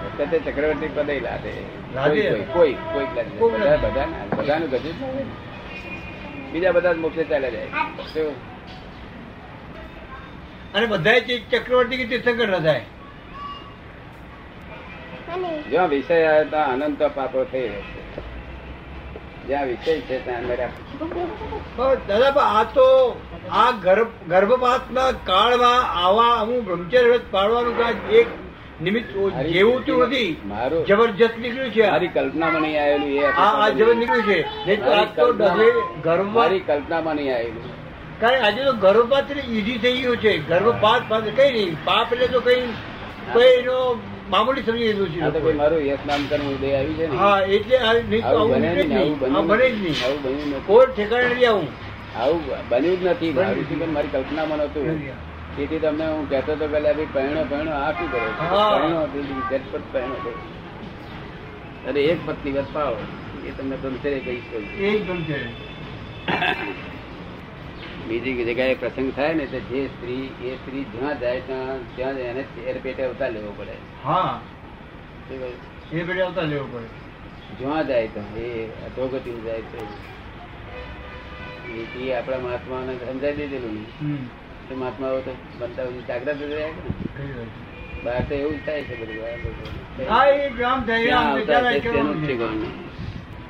વખતે 0.09 0.39
ચક્રવર્તી 0.47 0.93
પદે 0.97 1.15
લાદે? 1.21 1.55
કોઈ 1.93 2.23
કોઈ 2.23 2.45
કોઈ 2.53 2.75
કોઈ 2.93 3.07
લાદે. 3.07 3.31
કોઈ 3.39 3.53
બધા 3.55 3.77
બધા 3.77 4.09
બધાનું 4.37 4.69
ગજુ 4.71 4.91
બીજા 6.53 6.73
બધા 6.73 6.95
મોક્ષે 6.95 7.25
ચાલ્યા 7.25 7.51
જાય. 7.51 7.69
અને 10.75 10.87
બધા 10.87 11.19
ચક્રવર્તી 11.53 11.97
કે 11.97 12.05
તીર્થંકર 12.05 12.49
ન 12.49 12.59
થાય 12.61 12.85
જ્યાં 15.69 15.89
વિષય 15.89 16.17
આવે 16.25 16.45
ત્યાં 16.45 16.83
અનંત 16.83 17.03
પાપો 17.15 17.45
થઈ 17.45 17.67
રહેશે 17.69 18.01
જ્યાં 19.49 19.67
વિષય 19.67 19.93
છે 20.01 20.17
ત્યાં 20.19 20.43
અંદર 20.43 20.59
દાદા 22.09 22.31
પણ 22.31 22.47
આ 22.53 22.65
તો 22.75 22.87
આ 23.55 23.71
ગર્ભ 23.83 24.13
ગર્ભપાતના 24.29 25.11
કાળમાં 25.25 25.81
આવા 26.03 26.33
અમુક 26.37 26.65
બ્રહ્મચર્ય 26.65 27.19
પાડવાનું 27.31 27.75
કાંઈ 27.79 28.19
એક 28.21 28.29
નિમિત્ત 28.83 29.07
જેવું 29.53 29.87
તો 29.87 30.07
નથી. 30.07 30.37
મારું 30.45 30.87
જબરજસ્ત 30.87 31.39
નીકળ્યું 31.39 31.71
છે 31.71 31.91
મારી 31.91 32.09
કલ્પનામાં 32.09 32.63
નહીં 32.63 32.83
આવેલું 32.83 33.09
એ 33.09 33.25
આ 33.25 33.51
આ 33.63 33.69
જબર 33.69 33.95
નીકળ્યું 33.95 34.25
છે. 34.27 34.67
નહીં 34.67 34.85
તો 34.85 34.91
આ 34.91 35.05
તો 35.05 35.27
કલ્પના- 35.27 35.57
ડગે 35.57 35.71
ગર્ભપાત 36.03 36.27
મારી 36.27 36.61
કલ્પનામાં 36.61 37.17
નહીં 37.17 37.35
આવેલું. 37.35 37.63
કારણ 38.21 38.45
આજે 38.45 38.65
તો 38.65 38.73
ગર્ભપાત 38.73 39.31
એટલે 39.31 39.43
ઈઝી 39.55 39.79
થઈ 39.79 40.01
ગયું 40.01 40.17
છે. 40.17 40.39
ગર્ભપાત 40.39 41.03
પાત 41.09 41.25
કઈ 41.37 41.53
નહીં. 41.53 41.85
પાપ 41.85 42.13
એટલે 42.13 42.27
તો 42.27 42.41
કઈ 42.41 42.63
કોઈ 43.33 43.45
એનો 43.45 44.01
મામૂલી 44.31 44.63
સમજી 44.63 44.85
લીધું 44.85 45.09
છે 45.09 45.21
તો 45.41 45.53
મારું 45.53 45.87
યશ 45.87 45.99
નામ 46.07 46.27
કરવું 46.31 46.77
આવી 46.77 46.95
છે 46.95 47.07
હા 47.07 47.41
એટલે 47.41 47.79
આ 47.79 47.93
નહીં 47.93 48.21
તો 48.21 48.27
આવું 48.27 48.41
આવું 48.41 48.51
બને 48.53 48.75
જ 48.75 48.87
નહીં 48.87 48.89
નહીં. 48.89 49.37
આ 49.37 49.43
બને 49.43 49.71
જ 49.71 49.75
નહીં 49.83 49.95
આવું 50.05 50.23
બન્યું 50.23 50.67
કોઈ 50.67 50.87
ઠેકાણે 50.87 51.35
નહીં 51.35 51.49
આવું. 51.49 51.69
આવું 52.17 52.41
બન્યું 52.69 53.01
જ 53.01 53.07
નથી 53.07 53.33
મારું 53.33 54.11
કલ્પનામાં 54.13 54.59
નહોતું. 54.59 54.87
તેથી 55.57 55.79
તમને 55.79 56.09
હું 56.09 56.29
કહેતો 56.29 56.53
હતો 56.53 56.69
પેલા 56.69 56.93
ભાઈ 56.93 57.07
પહેણો 57.13 57.45
પહેણો 57.45 57.71
આ 57.71 57.93
શું 57.93 58.13
કરો? 58.13 58.35
પહેણો 58.81 59.07
ઝટપટ 59.51 59.81
પહેણો 59.93 60.15
છે. 60.15 60.53
અરે 61.87 62.03
એક 62.03 62.27
પત્ની 62.27 62.53
વસ 62.53 62.65
પાવો 62.73 62.97
એ 63.47 63.51
તમને 63.51 63.77
બ્રહ્મચર્ય 63.77 64.19
કહીશ 64.19 64.43
કહું. 64.51 64.79
એકદમ 64.79 65.23
છે 65.23 65.73
બીજી 68.09 68.45
જગ્યાએ 68.45 68.75
પ્રસંગ 68.75 69.13
થાય 69.13 69.35
ને 69.35 69.47
તો 69.47 69.59
જે 69.61 69.87
સ્ત્રી 69.87 70.27
એ 70.45 70.55
સ્ત્રી 70.55 70.85
જ્યાં 70.85 71.21
જાય 71.21 71.41
ત્યાં 71.41 71.97
ત્યાં 71.97 72.13
એને 72.13 72.45
એર 72.67 72.81
પેટે 72.83 73.05
અવતાર 73.05 73.33
લેવો 73.33 73.55
પડે. 73.57 73.73
હા? 74.05 74.41
એ 75.93 76.03
પેટે 76.03 76.23
આવતા 76.23 76.43
લેવો 76.43 76.69
પડે. 76.73 76.85
જ્યાં 77.59 77.87
જાય 77.87 78.07
તો 78.07 78.39
એ 78.41 78.67
અધોગતિ 78.67 79.41
જાય 79.41 79.61
છે. 79.61 80.13
એ- 81.99 82.13
આપણા 82.13 82.39
મહાત્માને 82.39 82.95
સમજાવી 82.95 83.37
દીધેલું 83.37 83.75
ને. 83.75 84.07
હમ. 84.07 84.17
તો 84.69 84.75
મહાત્માઓ 84.77 85.21
તો 85.21 85.33
બનતા 85.59 85.85
જાગ્રત 86.09 86.37
રહ્યા 86.43 86.69
કે. 86.69 86.83
બહાર 88.05 88.23
તો 88.29 88.35
એવું 88.35 88.67
થાય 88.67 88.83
છે 88.83 88.95
બધું 88.97 89.17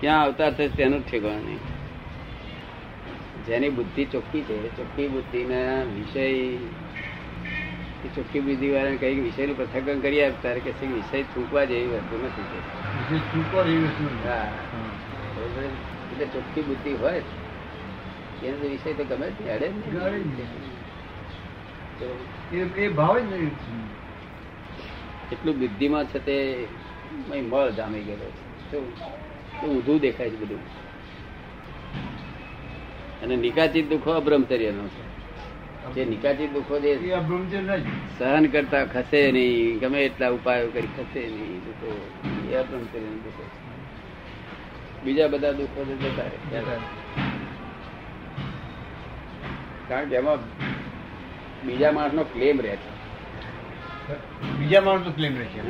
ક્યાં 0.01 0.25
અવતાર. 0.25 0.53
થશે 0.53 0.69
તેનું 0.69 1.07
જ 1.07 1.15
નહીં 1.15 1.59
જેની 3.47 3.69
બુદ્ધિ 3.69 4.05
ચોખ્ખી 4.05 4.41
છે 4.41 4.69
ચોખ્ખી 4.77 5.09
બુદ્ધિના 5.09 5.83
વિષય 5.83 6.27
ચોખ્ખી 8.15 8.41
બુદ્ધિ 8.41 8.71
વાળાને 8.71 8.97
કંઈક 8.97 9.23
વિષયનું 9.23 9.57
પૃથ્થકરણ 9.57 10.01
કરી 10.01 10.25
આપતા 10.25 10.55
કે 10.55 10.73
વિષય 10.87 11.23
છૂંકવા 11.23 11.65
જેવી 11.65 11.87
વસ્તુ 11.87 12.17
નથી 12.25 12.43
તે. 12.43 12.59
હા. 14.29 14.47
એટલે 16.13 16.27
ચોખ્ખી 16.27 16.63
બુદ્ધિ 16.63 16.93
હોય 16.93 17.23
એનો 18.45 18.69
વિષય 18.69 18.93
તો 18.93 19.05
ગમે 19.05 19.27
નહીં, 19.27 19.55
અડે 19.55 19.69
જ 19.69 19.73
નહીં. 19.73 20.01
ગાળી 20.01 20.21
જ 20.21 20.27
નહીં. 20.27 20.49
બરોબર? 20.51 21.92
એ 22.57 22.89
ભાવ 22.89 23.19
જ 23.19 23.23
નહીં 23.23 23.51
એટલું 25.33 25.59
બુદ્ધિમાં 25.59 26.05
છે 26.05 26.19
તે 26.19 26.67
મળ 27.41 27.71
જામી 27.71 28.01
ગયેલો 28.01 28.25
છે. 28.25 28.79
ઊંધું 29.67 30.01
દેખાય 30.01 30.31
છે 30.31 30.37
બધું. 30.37 30.59
અને 33.23 33.37
નિકાચિત 33.37 33.89
દુઃખો 33.89 34.11
અબ્રહ્મચર્યનો 34.11 34.89
છે. 34.89 35.13
જે 35.95 36.05
નિકાચિત 36.05 36.53
દુઃખો 36.53 36.79
જે. 36.79 36.99
સહન 38.19 38.47
કરતા 38.47 38.85
ખસે 38.85 39.33
નહીં 39.33 39.79
ગમે 39.79 40.05
એટલા 40.05 40.29
ઉપાયો 40.29 40.69
કરી 40.69 40.89
ખસે 40.97 41.21
નહીં 41.21 41.65
દુઃખો 41.65 42.11
એ 42.51 42.55
અબ્રહ્મચર્યનો 42.55 43.17
દુઃખો 43.17 43.45
બીજા 45.05 45.29
બધા 45.29 45.53
દુઃખો 45.53 45.85
જતા 45.85 46.23
રહે 46.23 46.77
કારણ 49.89 50.09
કે 50.09 50.17
એમાં 50.17 50.37
બીજા 51.65 51.93
માણસનો 51.93 52.25
ક્લેમ 52.25 52.61
રહે 52.61 52.77
છે. 52.77 53.03
બીજા 54.59 54.81
માણસ 54.81 55.07
નો 55.07 55.13
ક્લેમ 55.13 55.37
રહે 55.37 55.45
છે. 55.45 55.61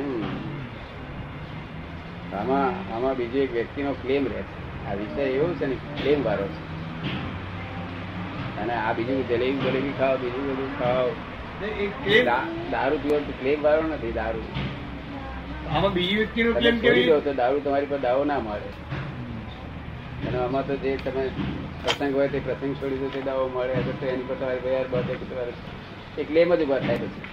આમાં 2.33 2.95
આમાં 2.95 3.17
બીજો 3.17 3.39
એક 3.39 3.53
વ્યક્તિનો 3.53 3.93
ક્લેમ 3.93 4.27
રહે 4.27 4.43
છે. 4.43 4.87
આ 4.87 4.95
વિષય 4.95 5.23
એવું 5.23 5.55
છે 5.55 5.67
ને 5.67 5.75
ક્લેમ 5.75 6.25
વાળો 6.25 6.49
છે. 6.49 6.73
અને 8.61 8.75
આ 8.75 8.93
બીજું 8.93 9.29
જલેબી 9.29 9.59
જલેબી 9.59 9.93
ખાઓ 9.93 10.17
બીજું 10.17 10.51
બધું 10.51 10.79
ખાઓ. 10.79 11.11
દા- 12.25 12.71
દારૂ 12.71 12.99
પીવો 12.99 13.19
તો 13.19 13.33
ક્લેમ 13.41 13.63
વાળો 13.63 13.83
નથી 13.83 14.13
દારૂ. 14.13 14.43
આમાં 15.71 15.93
બીજી 15.93 16.17
વ્યક્તિનો 16.17 16.53
ક્લેમ 16.53 16.79
કેવી 16.79 17.21
તો 17.21 17.35
દારૂ 17.35 17.61
તમારી 17.61 17.87
પર 17.87 17.99
દાવો 17.99 18.25
ના 18.25 18.39
મળે. 18.39 18.69
અને 20.29 20.39
આમાં 20.39 20.67
તો 20.67 20.77
જે 20.77 20.97
તમે 20.97 21.29
પ્રસંગ 21.83 22.15
હોય 22.15 22.29
તે 22.29 22.39
પ્રસંગ 22.39 22.75
છોડી 22.77 22.97
દો 22.97 23.09
તે 23.09 23.21
દાવો 23.21 23.49
મળે. 23.49 23.75
તો 23.75 24.07
એની 24.07 24.23
પર 24.23 24.35
તમારી 24.35 24.59
ભાઈ 24.59 24.85
બધે 24.91 25.15
તમારે 25.15 25.53
એ 26.17 26.25
ક્લેમ 26.25 26.51
જ 26.51 26.61
ઊભા 26.61 26.81
થાય 26.81 26.99
પછી. 27.05 27.25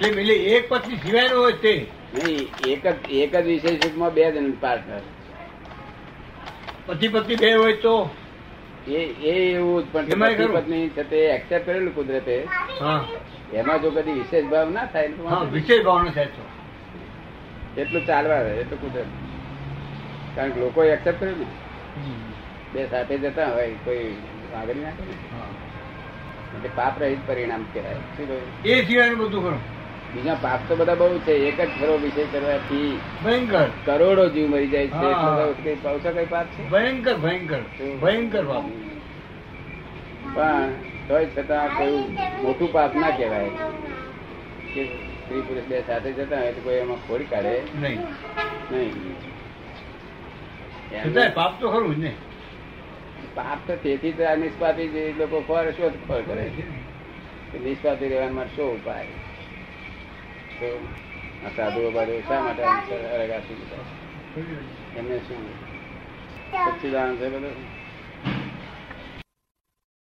એટલે 0.00 0.34
એક 0.52 0.64
પછી 0.70 0.98
સિવાયનો 0.98 1.36
હોય 1.36 1.56
તે. 1.58 1.74
નહીં 2.14 2.40
એક 2.64 2.82
જ 2.84 2.88
એક 3.20 3.32
જ 3.34 3.44
વિષય 3.46 3.72
સુખમાં 3.78 4.14
બે 4.14 4.22
જણ 4.28 4.52
પાર્ટનર 4.60 5.02
પતિ 6.86 7.06
પત્ની 7.08 7.36
બે 7.38 7.50
હોય 7.54 7.76
તો? 7.78 7.94
એ 8.88 9.00
એ 9.22 9.34
એવું 9.52 9.84
પણ 9.88 10.06
પતિ 10.22 10.46
પત્ની 10.54 10.90
છે 10.90 11.04
તે 11.06 11.18
એક્સેપ્ટ 11.28 11.66
કરેલું 11.66 11.94
કુદરતે. 11.94 12.36
હા. 12.80 13.00
એમાં 13.52 13.82
જો 13.82 13.90
કદી 13.92 14.14
વિશેષ 14.14 14.46
ભાવ 14.46 14.68
ના 14.70 14.86
થાય 14.88 15.08
તો 15.16 15.22
વિશેષ 15.52 15.84
ભાવ 15.84 16.00
ના 16.04 16.14
થાય 16.14 16.30
તો 16.30 16.44
એટલું 17.76 18.04
ચાલવા 18.06 18.40
રહે 18.42 18.52
એટલું 18.62 18.80
કુદરત. 18.80 19.10
કારણ 20.34 20.52
કે 20.52 20.60
લોકો 20.60 20.80
એક્સેપ્ટ 20.86 21.20
કર્યું 21.20 21.50
બે 22.72 22.86
સાથે 22.90 23.14
જતા 23.18 23.50
હોય 23.54 23.76
કોઈ 23.84 24.06
આગળ 24.54 24.78
ને 24.78 24.90
હા. 25.32 25.51
એટલે 26.56 26.70
પાપ 26.74 27.02
રહિત 27.02 27.18
પરિણામ 27.26 27.64
કહેવાય. 27.72 27.94
શું 27.94 28.28
એ 28.64 28.86
સિવાયનું 28.86 29.18
બધું 29.18 29.42
ખરું. 29.42 29.60
બીજા 30.14 30.34
પાપ 30.34 30.60
તો 30.68 30.76
બધા 30.76 30.94
બહુ 30.94 31.18
છે. 31.18 31.32
એક 31.32 31.60
જ 31.60 31.68
ખરો 31.80 31.96
વિષય 31.96 32.26
કરવાથી 32.26 33.00
ભયંકર. 33.24 33.68
કરોડો 33.84 34.28
જીવ 34.28 34.48
મરી 34.48 34.68
જાય 34.68 34.86
છે. 34.86 34.90
હા. 34.90 35.46
એટલે 35.50 35.74
કઈ 35.74 35.80
પાછો 35.80 35.98
કઈ 35.98 36.26
પાપ 36.26 36.46
છે? 36.46 36.68
ભયંકર 36.68 37.14
ભયંકર. 37.14 37.58
ભયંકર 38.02 38.62
પણ 40.34 40.68
તોય 41.08 41.26
છતાં 41.26 41.68
કોઈ 41.68 42.16
મોટું 42.42 42.72
પાપ 42.72 42.96
ના 42.96 43.10
કહેવાય. 43.10 43.50
કે 44.74 44.84
સ્ત્રી 44.84 45.40
પુરુષ 45.40 45.64
બે 45.64 45.82
સાથે 45.86 46.12
જતા 46.12 46.38
હોય 46.38 46.52
તો 46.52 46.60
કોઈ 46.60 46.74
એમાં 46.74 46.96
ખોડ 46.96 47.20
કાઢે? 47.30 47.62
નહીં. 47.74 48.00
નહીં. 48.72 51.34
પાપ 51.34 51.60
તો 51.60 51.70
ખરું 51.70 51.96
જ 51.96 51.98
ને. 51.98 52.14
પાપ 53.34 53.58
તો 53.66 53.76
તેથી 53.76 54.12
તો 54.12 54.24
આ 54.24 54.34
નિષ્પાતી 54.34 54.88
જે 54.88 55.14
લોકો 55.18 55.40
ખોર 55.40 55.72
ફર 56.08 56.22
કરે 56.22 56.44
છે. 56.44 56.62
કે 57.52 57.58
નિષ્પાતી 57.58 58.08
રહેવા 58.08 58.44
શું 58.44 58.76
ઉપાય. 58.76 59.04
તો 60.60 60.88
આ 61.46 61.48
સાધુઓ 61.48 61.90
બાજુ 61.90 62.20
શા 62.28 62.40
માટે 62.40 62.62
અળગ 62.62 63.30
એમને 64.96 65.18
શું? 65.18 65.72
સચ્ચિદાન 66.52 67.16
છે? 67.16 67.28
બધું 67.28 67.81